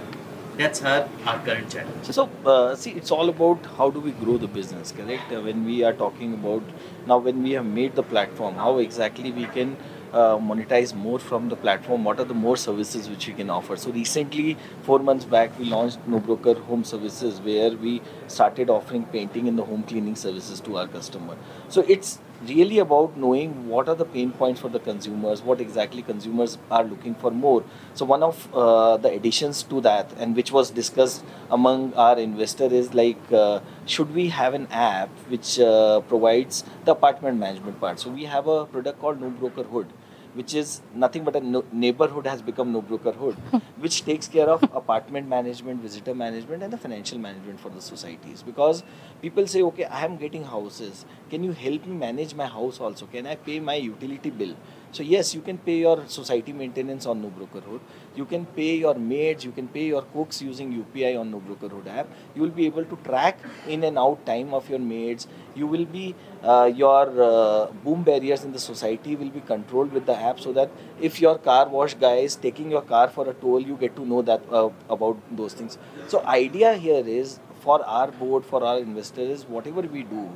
That's 0.57 0.81
our, 0.83 1.07
our 1.25 1.39
current 1.45 1.71
challenge. 1.71 2.05
So, 2.05 2.29
uh, 2.45 2.75
see, 2.75 2.91
it's 2.91 3.11
all 3.11 3.29
about 3.29 3.65
how 3.77 3.89
do 3.89 4.01
we 4.01 4.11
grow 4.11 4.37
the 4.37 4.47
business, 4.47 4.91
correct? 4.91 5.31
Uh, 5.31 5.41
when 5.41 5.63
we 5.63 5.83
are 5.83 5.93
talking 5.93 6.33
about 6.33 6.63
now, 7.07 7.17
when 7.17 7.41
we 7.43 7.51
have 7.51 7.65
made 7.65 7.95
the 7.95 8.03
platform, 8.03 8.55
how 8.55 8.79
exactly 8.79 9.31
we 9.31 9.45
can 9.45 9.77
uh, 10.11 10.37
monetize 10.37 10.93
more 10.93 11.17
from 11.17 11.47
the 11.47 11.55
platform? 11.55 12.03
What 12.03 12.19
are 12.19 12.25
the 12.25 12.33
more 12.33 12.57
services 12.57 13.09
which 13.09 13.27
we 13.27 13.33
can 13.33 13.49
offer? 13.49 13.77
So, 13.77 13.91
recently, 13.91 14.57
four 14.81 14.99
months 14.99 15.23
back, 15.23 15.57
we 15.57 15.65
launched 15.65 15.99
No 16.07 16.19
Broker 16.19 16.55
Home 16.55 16.83
Services, 16.83 17.39
where 17.39 17.71
we 17.71 18.01
started 18.27 18.69
offering 18.69 19.05
painting 19.05 19.47
and 19.47 19.57
the 19.57 19.63
home 19.63 19.83
cleaning 19.83 20.15
services 20.15 20.59
to 20.61 20.77
our 20.77 20.87
customer. 20.87 21.37
So, 21.69 21.85
it's 21.87 22.19
really 22.47 22.79
about 22.79 23.17
knowing 23.17 23.67
what 23.67 23.89
are 23.89 23.95
the 23.95 24.05
pain 24.05 24.31
points 24.31 24.61
for 24.61 24.69
the 24.69 24.79
consumers 24.79 25.41
what 25.41 25.59
exactly 25.59 26.01
consumers 26.01 26.57
are 26.71 26.83
looking 26.83 27.13
for 27.15 27.31
more. 27.31 27.63
So 27.93 28.05
one 28.05 28.23
of 28.23 28.47
uh, 28.53 28.97
the 28.97 29.11
additions 29.11 29.63
to 29.63 29.81
that 29.81 30.11
and 30.17 30.35
which 30.35 30.51
was 30.51 30.69
discussed 30.71 31.23
among 31.51 31.93
our 31.93 32.17
investor 32.17 32.65
is 32.65 32.93
like 32.93 33.31
uh, 33.31 33.59
should 33.85 34.13
we 34.13 34.29
have 34.29 34.53
an 34.53 34.67
app 34.71 35.09
which 35.27 35.59
uh, 35.59 35.99
provides 36.01 36.63
the 36.85 36.91
apartment 36.91 37.37
management 37.39 37.79
part? 37.79 37.99
So 37.99 38.09
we 38.09 38.23
have 38.25 38.47
a 38.47 38.65
product 38.65 38.99
called 38.99 39.19
no 39.19 39.29
broker 39.29 39.63
hood 39.63 39.87
which 40.33 40.53
is 40.53 40.81
nothing 40.93 41.23
but 41.23 41.35
a 41.35 41.39
no- 41.39 41.65
neighborhood 41.71 42.27
has 42.27 42.41
become 42.41 42.71
no 42.71 42.81
broker 42.81 43.11
hood 43.11 43.35
which 43.77 44.03
takes 44.05 44.27
care 44.27 44.47
of 44.49 44.63
apartment 44.81 45.27
management 45.27 45.81
visitor 45.81 46.13
management 46.13 46.63
and 46.63 46.71
the 46.73 46.77
financial 46.77 47.17
management 47.17 47.59
for 47.59 47.69
the 47.69 47.81
societies. 47.81 48.43
Because 48.43 48.83
people 49.21 49.47
say 49.47 49.61
okay 49.63 49.85
i 49.85 50.05
am 50.05 50.17
getting 50.17 50.43
houses. 50.43 51.05
Can 51.29 51.43
you 51.43 51.51
help 51.51 51.85
me 51.85 51.95
manage 51.95 52.33
my 52.33 52.45
house 52.45 52.79
also? 52.79 53.05
Can 53.07 53.25
i 53.27 53.35
pay 53.35 53.59
my 53.59 53.75
utility 53.75 54.29
bill 54.29 54.55
so 54.91 55.03
yes 55.03 55.33
you 55.35 55.41
can 55.41 55.57
pay 55.57 55.77
your 55.79 55.97
society 56.07 56.53
maintenance 56.53 57.05
on 57.05 57.21
no 57.21 57.29
broker 57.29 57.61
hood 57.61 57.81
you 58.15 58.25
can 58.25 58.45
pay 58.45 58.75
your 58.75 58.95
maids 58.95 59.45
you 59.45 59.51
can 59.51 59.67
pay 59.67 59.85
your 59.85 60.01
cooks 60.13 60.41
using 60.41 60.73
upi 60.73 61.19
on 61.19 61.31
no 61.31 61.39
broker 61.39 61.69
hood 61.69 61.87
app. 61.87 62.07
You 62.35 62.41
will 62.41 62.55
be 62.59 62.65
able 62.65 62.85
to 62.85 62.97
track 63.03 63.39
in 63.67 63.83
and 63.83 63.97
out 63.97 64.25
time 64.25 64.53
of 64.53 64.69
your 64.69 64.79
maids. 64.79 65.27
You 65.55 65.67
will 65.67 65.85
be 65.85 66.15
uh, 66.43 66.71
your 66.73 67.21
uh, 67.21 67.67
boom 67.83 68.03
barriers 68.03 68.43
in 68.43 68.51
the 68.51 68.59
society 68.59 69.15
will 69.15 69.29
be 69.29 69.41
controlled 69.41 69.91
with 69.91 70.05
the 70.05 70.15
app 70.15 70.39
so 70.39 70.53
that 70.53 70.69
if 71.01 71.21
your 71.21 71.37
car 71.37 71.67
wash 71.67 71.93
guy 71.93 72.15
is 72.17 72.35
taking 72.35 72.71
your 72.71 72.81
car 72.81 73.09
for 73.09 73.29
a 73.29 73.33
toll 73.33 73.59
you 73.59 73.75
get 73.75 73.95
to 73.95 74.05
know 74.05 74.21
that 74.21 74.41
uh, 74.51 74.69
about 74.89 75.17
those 75.35 75.53
things. 75.53 75.77
So 76.07 76.23
idea 76.25 76.73
here 76.75 77.03
is 77.05 77.39
for 77.61 77.83
our 77.85 78.11
board 78.11 78.45
for 78.45 78.63
our 78.63 78.79
investors 78.79 79.45
whatever 79.45 79.81
we 79.81 80.03
do 80.03 80.29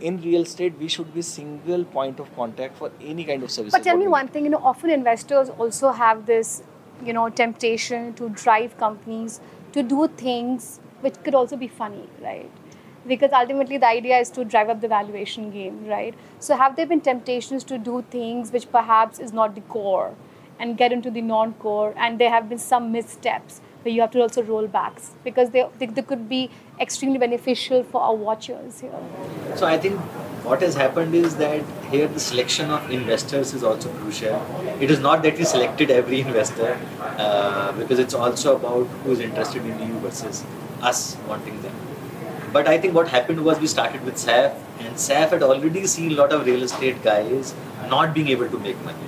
in 0.00 0.20
real 0.22 0.42
estate 0.42 0.78
we 0.78 0.88
should 0.88 1.12
be 1.14 1.22
single 1.22 1.84
point 1.84 2.20
of 2.20 2.34
contact 2.34 2.76
for 2.76 2.90
any 3.00 3.24
kind 3.24 3.42
of 3.42 3.50
service 3.50 3.72
But 3.72 3.82
tell 3.82 3.96
me 3.96 4.08
one 4.08 4.28
thing, 4.28 4.44
you 4.44 4.50
know, 4.50 4.62
often 4.62 4.90
investors 4.90 5.50
also 5.50 5.92
have 5.92 6.26
this, 6.26 6.62
you 7.04 7.12
know, 7.12 7.28
temptation 7.28 8.14
to 8.14 8.28
drive 8.30 8.76
companies 8.78 9.40
to 9.72 9.82
do 9.82 10.08
things 10.08 10.80
which 11.00 11.22
could 11.24 11.34
also 11.34 11.56
be 11.56 11.68
funny, 11.68 12.08
right? 12.22 12.50
Because 13.06 13.32
ultimately 13.32 13.78
the 13.78 13.86
idea 13.86 14.18
is 14.18 14.30
to 14.30 14.44
drive 14.44 14.68
up 14.68 14.80
the 14.80 14.88
valuation 14.88 15.50
game, 15.50 15.86
right? 15.86 16.14
So 16.38 16.56
have 16.56 16.76
there 16.76 16.86
been 16.86 17.00
temptations 17.00 17.64
to 17.64 17.78
do 17.78 18.04
things 18.10 18.52
which 18.52 18.70
perhaps 18.70 19.18
is 19.18 19.32
not 19.32 19.54
the 19.54 19.62
core 19.62 20.14
and 20.58 20.76
get 20.76 20.92
into 20.92 21.10
the 21.10 21.22
non-core 21.22 21.94
and 21.96 22.18
there 22.18 22.30
have 22.30 22.48
been 22.48 22.58
some 22.58 22.92
missteps 22.92 23.60
where 23.82 23.92
you 23.92 24.00
have 24.00 24.10
to 24.12 24.20
also 24.20 24.42
roll 24.42 24.66
backs 24.66 25.10
because 25.24 25.50
they, 25.50 25.66
they, 25.78 25.86
they 25.86 26.02
could 26.02 26.28
be 26.28 26.50
extremely 26.78 27.18
beneficial 27.18 27.82
for 27.82 28.00
our 28.00 28.14
watchers 28.14 28.80
here. 28.80 28.98
So 29.56 29.66
I 29.66 29.78
think 29.78 29.98
what 30.44 30.62
has 30.62 30.74
happened 30.74 31.14
is 31.14 31.36
that 31.36 31.62
here 31.90 32.08
the 32.08 32.20
selection 32.20 32.70
of 32.70 32.90
investors 32.90 33.52
is 33.54 33.62
also 33.62 33.90
crucial. 33.94 34.42
It 34.80 34.90
is 34.90 35.00
not 35.00 35.22
that 35.22 35.38
we 35.38 35.44
selected 35.44 35.90
every 35.90 36.20
investor 36.20 36.78
uh, 37.00 37.72
because 37.72 37.98
it's 37.98 38.14
also 38.14 38.56
about 38.56 38.86
who's 39.04 39.20
interested 39.20 39.64
in 39.64 39.78
you 39.86 39.98
versus 40.00 40.44
us 40.82 41.16
wanting 41.28 41.60
them. 41.62 41.74
But 42.52 42.66
I 42.66 42.78
think 42.78 42.94
what 42.94 43.08
happened 43.08 43.44
was 43.44 43.60
we 43.60 43.66
started 43.66 44.04
with 44.04 44.16
SAIF 44.16 44.54
and 44.80 44.96
SAIF 44.96 45.30
had 45.30 45.42
already 45.42 45.86
seen 45.86 46.12
a 46.12 46.14
lot 46.14 46.32
of 46.32 46.46
real 46.46 46.62
estate 46.62 47.02
guys 47.02 47.54
not 47.88 48.12
being 48.12 48.28
able 48.28 48.48
to 48.48 48.58
make 48.58 48.82
money. 48.84 48.98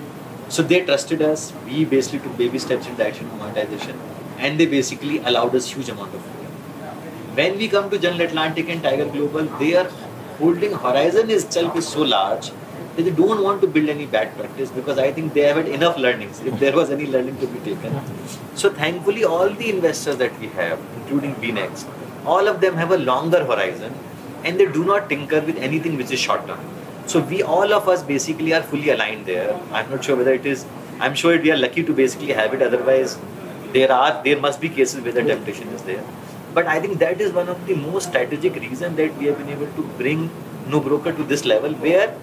So 0.49 0.63
they 0.63 0.85
trusted 0.85 1.23
us. 1.23 1.53
We 1.67 1.85
basically 1.85 2.21
took 2.21 2.37
baby 2.37 2.59
steps 2.59 2.87
in 2.87 2.95
direction 2.95 3.27
of 3.27 3.39
monetization 3.39 3.99
and 4.42 4.61
they 4.61 4.66
basically 4.66 5.18
allowed 5.31 5.55
us 5.55 5.70
huge 5.72 5.88
amount 5.88 6.14
of 6.14 6.22
freedom. 6.22 6.52
When 7.40 7.59
we 7.59 7.68
come 7.68 7.88
to 7.90 7.98
General 7.98 8.22
Atlantic 8.28 8.68
and 8.68 8.83
Tiger 8.83 9.07
Global, 9.07 9.44
their 9.59 9.85
holding 10.38 10.72
horizon 10.72 11.31
itself 11.31 11.76
is 11.76 11.88
so 11.88 12.02
large 12.02 12.50
that 12.96 13.05
they 13.05 13.11
don't 13.11 13.42
want 13.42 13.61
to 13.62 13.66
build 13.66 13.88
any 13.88 14.07
bad 14.07 14.35
practice 14.37 14.70
because 14.70 14.98
I 14.98 15.12
think 15.12 15.33
they 15.33 15.42
have 15.42 15.57
had 15.57 15.68
enough 15.68 15.96
learnings 15.96 16.40
if 16.40 16.59
there 16.59 16.74
was 16.74 16.90
any 16.90 17.07
learning 17.07 17.38
to 17.38 17.46
be 17.46 17.61
taken. 17.61 18.00
So 18.55 18.70
thankfully, 18.70 19.24
all 19.24 19.48
the 19.48 19.70
investors 19.70 20.16
that 20.16 20.38
we 20.38 20.48
have, 20.48 20.78
including 20.96 21.35
BEENEXT, 21.37 21.87
all 22.26 22.48
of 22.48 22.61
them 22.61 22.76
have 22.76 22.90
a 22.90 22.98
longer 22.98 23.44
horizon 23.44 23.94
and 24.44 24.61
they 24.61 24.66
do 24.66 24.85
not 24.85 25.09
tinker 25.09 25.40
with 25.40 25.57
anything 25.57 25.96
which 25.96 26.11
is 26.11 26.20
short 26.20 26.46
term. 26.46 26.61
So 27.07 27.20
we 27.20 27.42
all 27.42 27.72
of 27.72 27.88
us 27.88 28.02
basically 28.02 28.52
are 28.55 28.62
fully 28.62 28.90
aligned 28.90 29.26
there. 29.26 29.59
I'm 29.72 29.90
not 29.90 30.05
sure 30.05 30.16
whether 30.16 30.33
it 30.33 30.46
is. 30.46 30.66
I'm 31.00 31.14
sure 31.14 31.40
we 31.40 31.50
are 31.50 31.57
lucky 31.57 31.83
to 31.83 31.92
basically 31.92 32.33
have 32.33 32.55
it. 32.55 32.62
Otherwise, 32.62 33.18
there 33.73 33.93
are 33.93 34.23
there 34.25 34.39
must 34.41 34.61
be 34.61 34.69
cases 34.69 35.01
where 35.01 35.13
the 35.13 35.23
temptation 35.23 35.69
is 35.69 35.83
there. 35.83 36.05
But 36.55 36.67
I 36.67 36.81
think 36.81 36.99
that 36.99 37.21
is 37.21 37.33
one 37.33 37.49
of 37.49 37.67
the 37.67 37.75
most 37.75 38.09
strategic 38.09 38.57
reason 38.57 38.97
that 38.97 39.17
we 39.17 39.27
have 39.27 39.39
been 39.39 39.49
able 39.49 39.67
to 39.67 39.83
bring 39.97 40.31
no 40.69 40.81
broker 40.81 41.13
to 41.13 41.25
this 41.25 41.45
level 41.45 41.73
where 41.75 42.15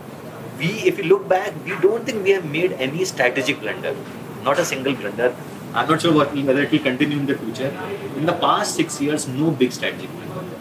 we, 0.60 0.68
if 0.92 0.98
you 0.98 1.06
look 1.06 1.28
back, 1.28 1.54
we 1.66 1.72
don't 1.82 2.06
think 2.06 2.24
we 2.24 2.32
have 2.32 2.46
made 2.46 2.74
any 2.74 3.06
strategic 3.06 3.60
blunder, 3.60 3.96
not 4.44 4.60
a 4.60 4.66
single 4.66 4.94
blunder. 4.94 5.36
I'm 5.74 5.88
not 5.88 6.02
sure 6.02 6.14
what 6.14 6.34
whether 6.34 6.62
it 6.64 6.72
will 6.72 6.80
continue 6.80 7.18
in 7.18 7.26
the 7.26 7.38
future. 7.38 7.72
In 8.18 8.26
the 8.26 8.34
past 8.34 8.76
six 8.76 9.00
years, 9.02 9.28
no 9.28 9.52
big 9.52 9.72
strategic 9.72 10.10
blunder. 10.12 10.58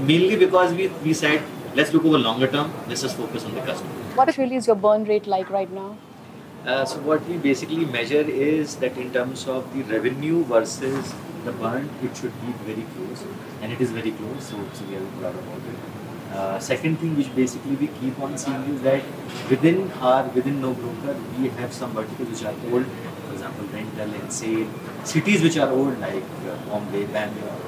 Mainly 0.00 0.36
because 0.36 0.72
we, 0.74 0.88
we 1.04 1.14
said 1.14 1.42
let's 1.74 1.92
look 1.92 2.04
over 2.04 2.18
longer 2.18 2.46
term. 2.46 2.72
Let's 2.88 3.02
just 3.02 3.16
focus 3.16 3.44
on 3.44 3.54
the 3.54 3.60
customer. 3.60 3.90
What 4.14 4.36
really 4.36 4.56
is 4.56 4.66
your 4.66 4.76
burn 4.76 5.04
rate 5.04 5.26
like 5.26 5.50
right 5.50 5.70
now? 5.70 5.96
Uh, 6.66 6.84
so 6.84 6.98
what 7.02 7.24
we 7.28 7.36
basically 7.36 7.84
measure 7.84 8.28
is 8.28 8.74
that 8.76 8.96
in 8.98 9.12
terms 9.12 9.46
of 9.46 9.72
the 9.72 9.82
revenue 9.84 10.42
versus 10.44 11.14
the 11.44 11.52
burn, 11.52 11.88
it 12.02 12.16
should 12.16 12.32
be 12.44 12.52
very 12.68 12.84
close, 12.94 13.22
and 13.62 13.72
it 13.72 13.80
is 13.80 13.92
very 13.92 14.10
close. 14.10 14.48
So, 14.48 14.56
so 14.72 14.84
we 14.86 14.96
are 14.96 15.06
proud 15.20 15.36
about 15.36 15.60
it. 15.72 16.34
Uh, 16.34 16.58
second 16.58 16.96
thing 16.96 17.16
which 17.16 17.32
basically 17.36 17.76
we 17.76 17.86
keep 18.00 18.18
on 18.18 18.36
seeing 18.36 18.64
is 18.74 18.82
that 18.82 19.00
within 19.48 19.92
our 20.00 20.24
within 20.38 20.60
no 20.60 20.72
broker 20.74 21.14
we 21.38 21.48
have 21.60 21.72
some 21.72 21.92
verticals 21.92 22.28
which 22.30 22.44
are 22.44 22.56
old, 22.72 22.84
for 23.26 23.32
example 23.34 23.64
rental 23.72 24.12
and 24.20 24.32
sale, 24.32 24.66
cities 25.04 25.42
which 25.42 25.56
are 25.56 25.70
old 25.70 26.00
like 26.00 26.24
uh, 26.50 26.56
Bombay, 26.68 27.04
Bangalore, 27.06 27.60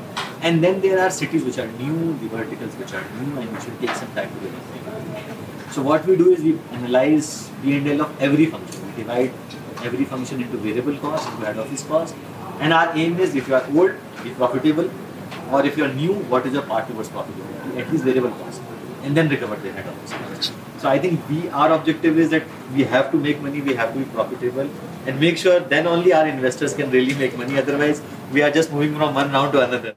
and 0.43 0.63
then 0.63 0.81
there 0.81 0.99
are 0.99 1.11
cities 1.11 1.45
which 1.45 1.59
are 1.59 1.69
new, 1.85 2.19
the 2.19 2.29
verticals 2.35 2.75
which 2.75 2.93
are 2.95 3.05
new 3.21 3.39
and 3.39 3.53
which 3.53 3.65
will 3.65 3.79
take 3.79 3.95
some 3.95 4.13
time 4.13 4.29
to 4.29 4.41
develop. 4.41 5.73
So 5.73 5.83
what 5.83 6.05
we 6.05 6.17
do 6.17 6.33
is 6.33 6.43
we 6.43 6.59
analyze 6.73 7.49
P&L 7.63 8.03
of 8.03 8.21
every 8.21 8.47
function. 8.47 8.78
Divide 8.99 9.33
every 9.89 10.05
function 10.05 10.43
into 10.43 10.57
variable 10.69 10.97
cost, 10.99 11.29
into 11.33 11.47
head 11.47 11.59
office 11.59 11.85
cost. 11.85 12.15
And 12.61 12.73
our 12.73 12.97
aim 12.97 13.19
is 13.19 13.35
if 13.35 13.49
you 13.49 13.55
are 13.55 13.67
old, 13.75 13.93
be 14.23 14.31
profitable. 14.31 14.91
Or 15.51 15.65
if 15.65 15.77
you 15.79 15.85
are 15.85 15.93
new, 15.93 16.15
what 16.33 16.47
is 16.47 16.53
your 16.53 16.63
path 16.63 16.89
towards 16.89 17.09
profitability? 17.09 17.79
At 17.79 17.93
least 17.93 18.05
variable 18.05 18.31
cost. 18.31 18.61
And 19.03 19.17
then 19.17 19.29
recover 19.29 19.57
the 19.57 19.73
head 19.73 19.87
office 19.87 20.13
cost. 20.13 20.53
So 20.79 20.89
I 20.89 20.99
think 20.99 21.29
we 21.29 21.49
our 21.51 21.73
objective 21.73 22.19
is 22.19 22.31
that 22.31 22.45
we 22.75 22.85
have 22.85 23.11
to 23.13 23.17
make 23.17 23.41
money, 23.41 23.61
we 23.61 23.75
have 23.75 23.93
to 23.95 23.99
be 23.99 24.05
profitable 24.17 24.69
and 25.07 25.21
make 25.21 25.39
sure 25.39 25.61
then 25.61 25.87
only 25.87 26.13
our 26.13 26.27
investors 26.27 26.75
can 26.75 26.91
really 26.91 27.15
make 27.15 27.37
money. 27.37 27.59
Otherwise, 27.59 28.03
we 28.33 28.43
are 28.43 28.51
just 28.51 28.73
moving 28.73 28.95
from 28.97 29.15
one 29.15 29.33
round 29.33 29.53
to 29.53 29.65
another. 29.65 29.97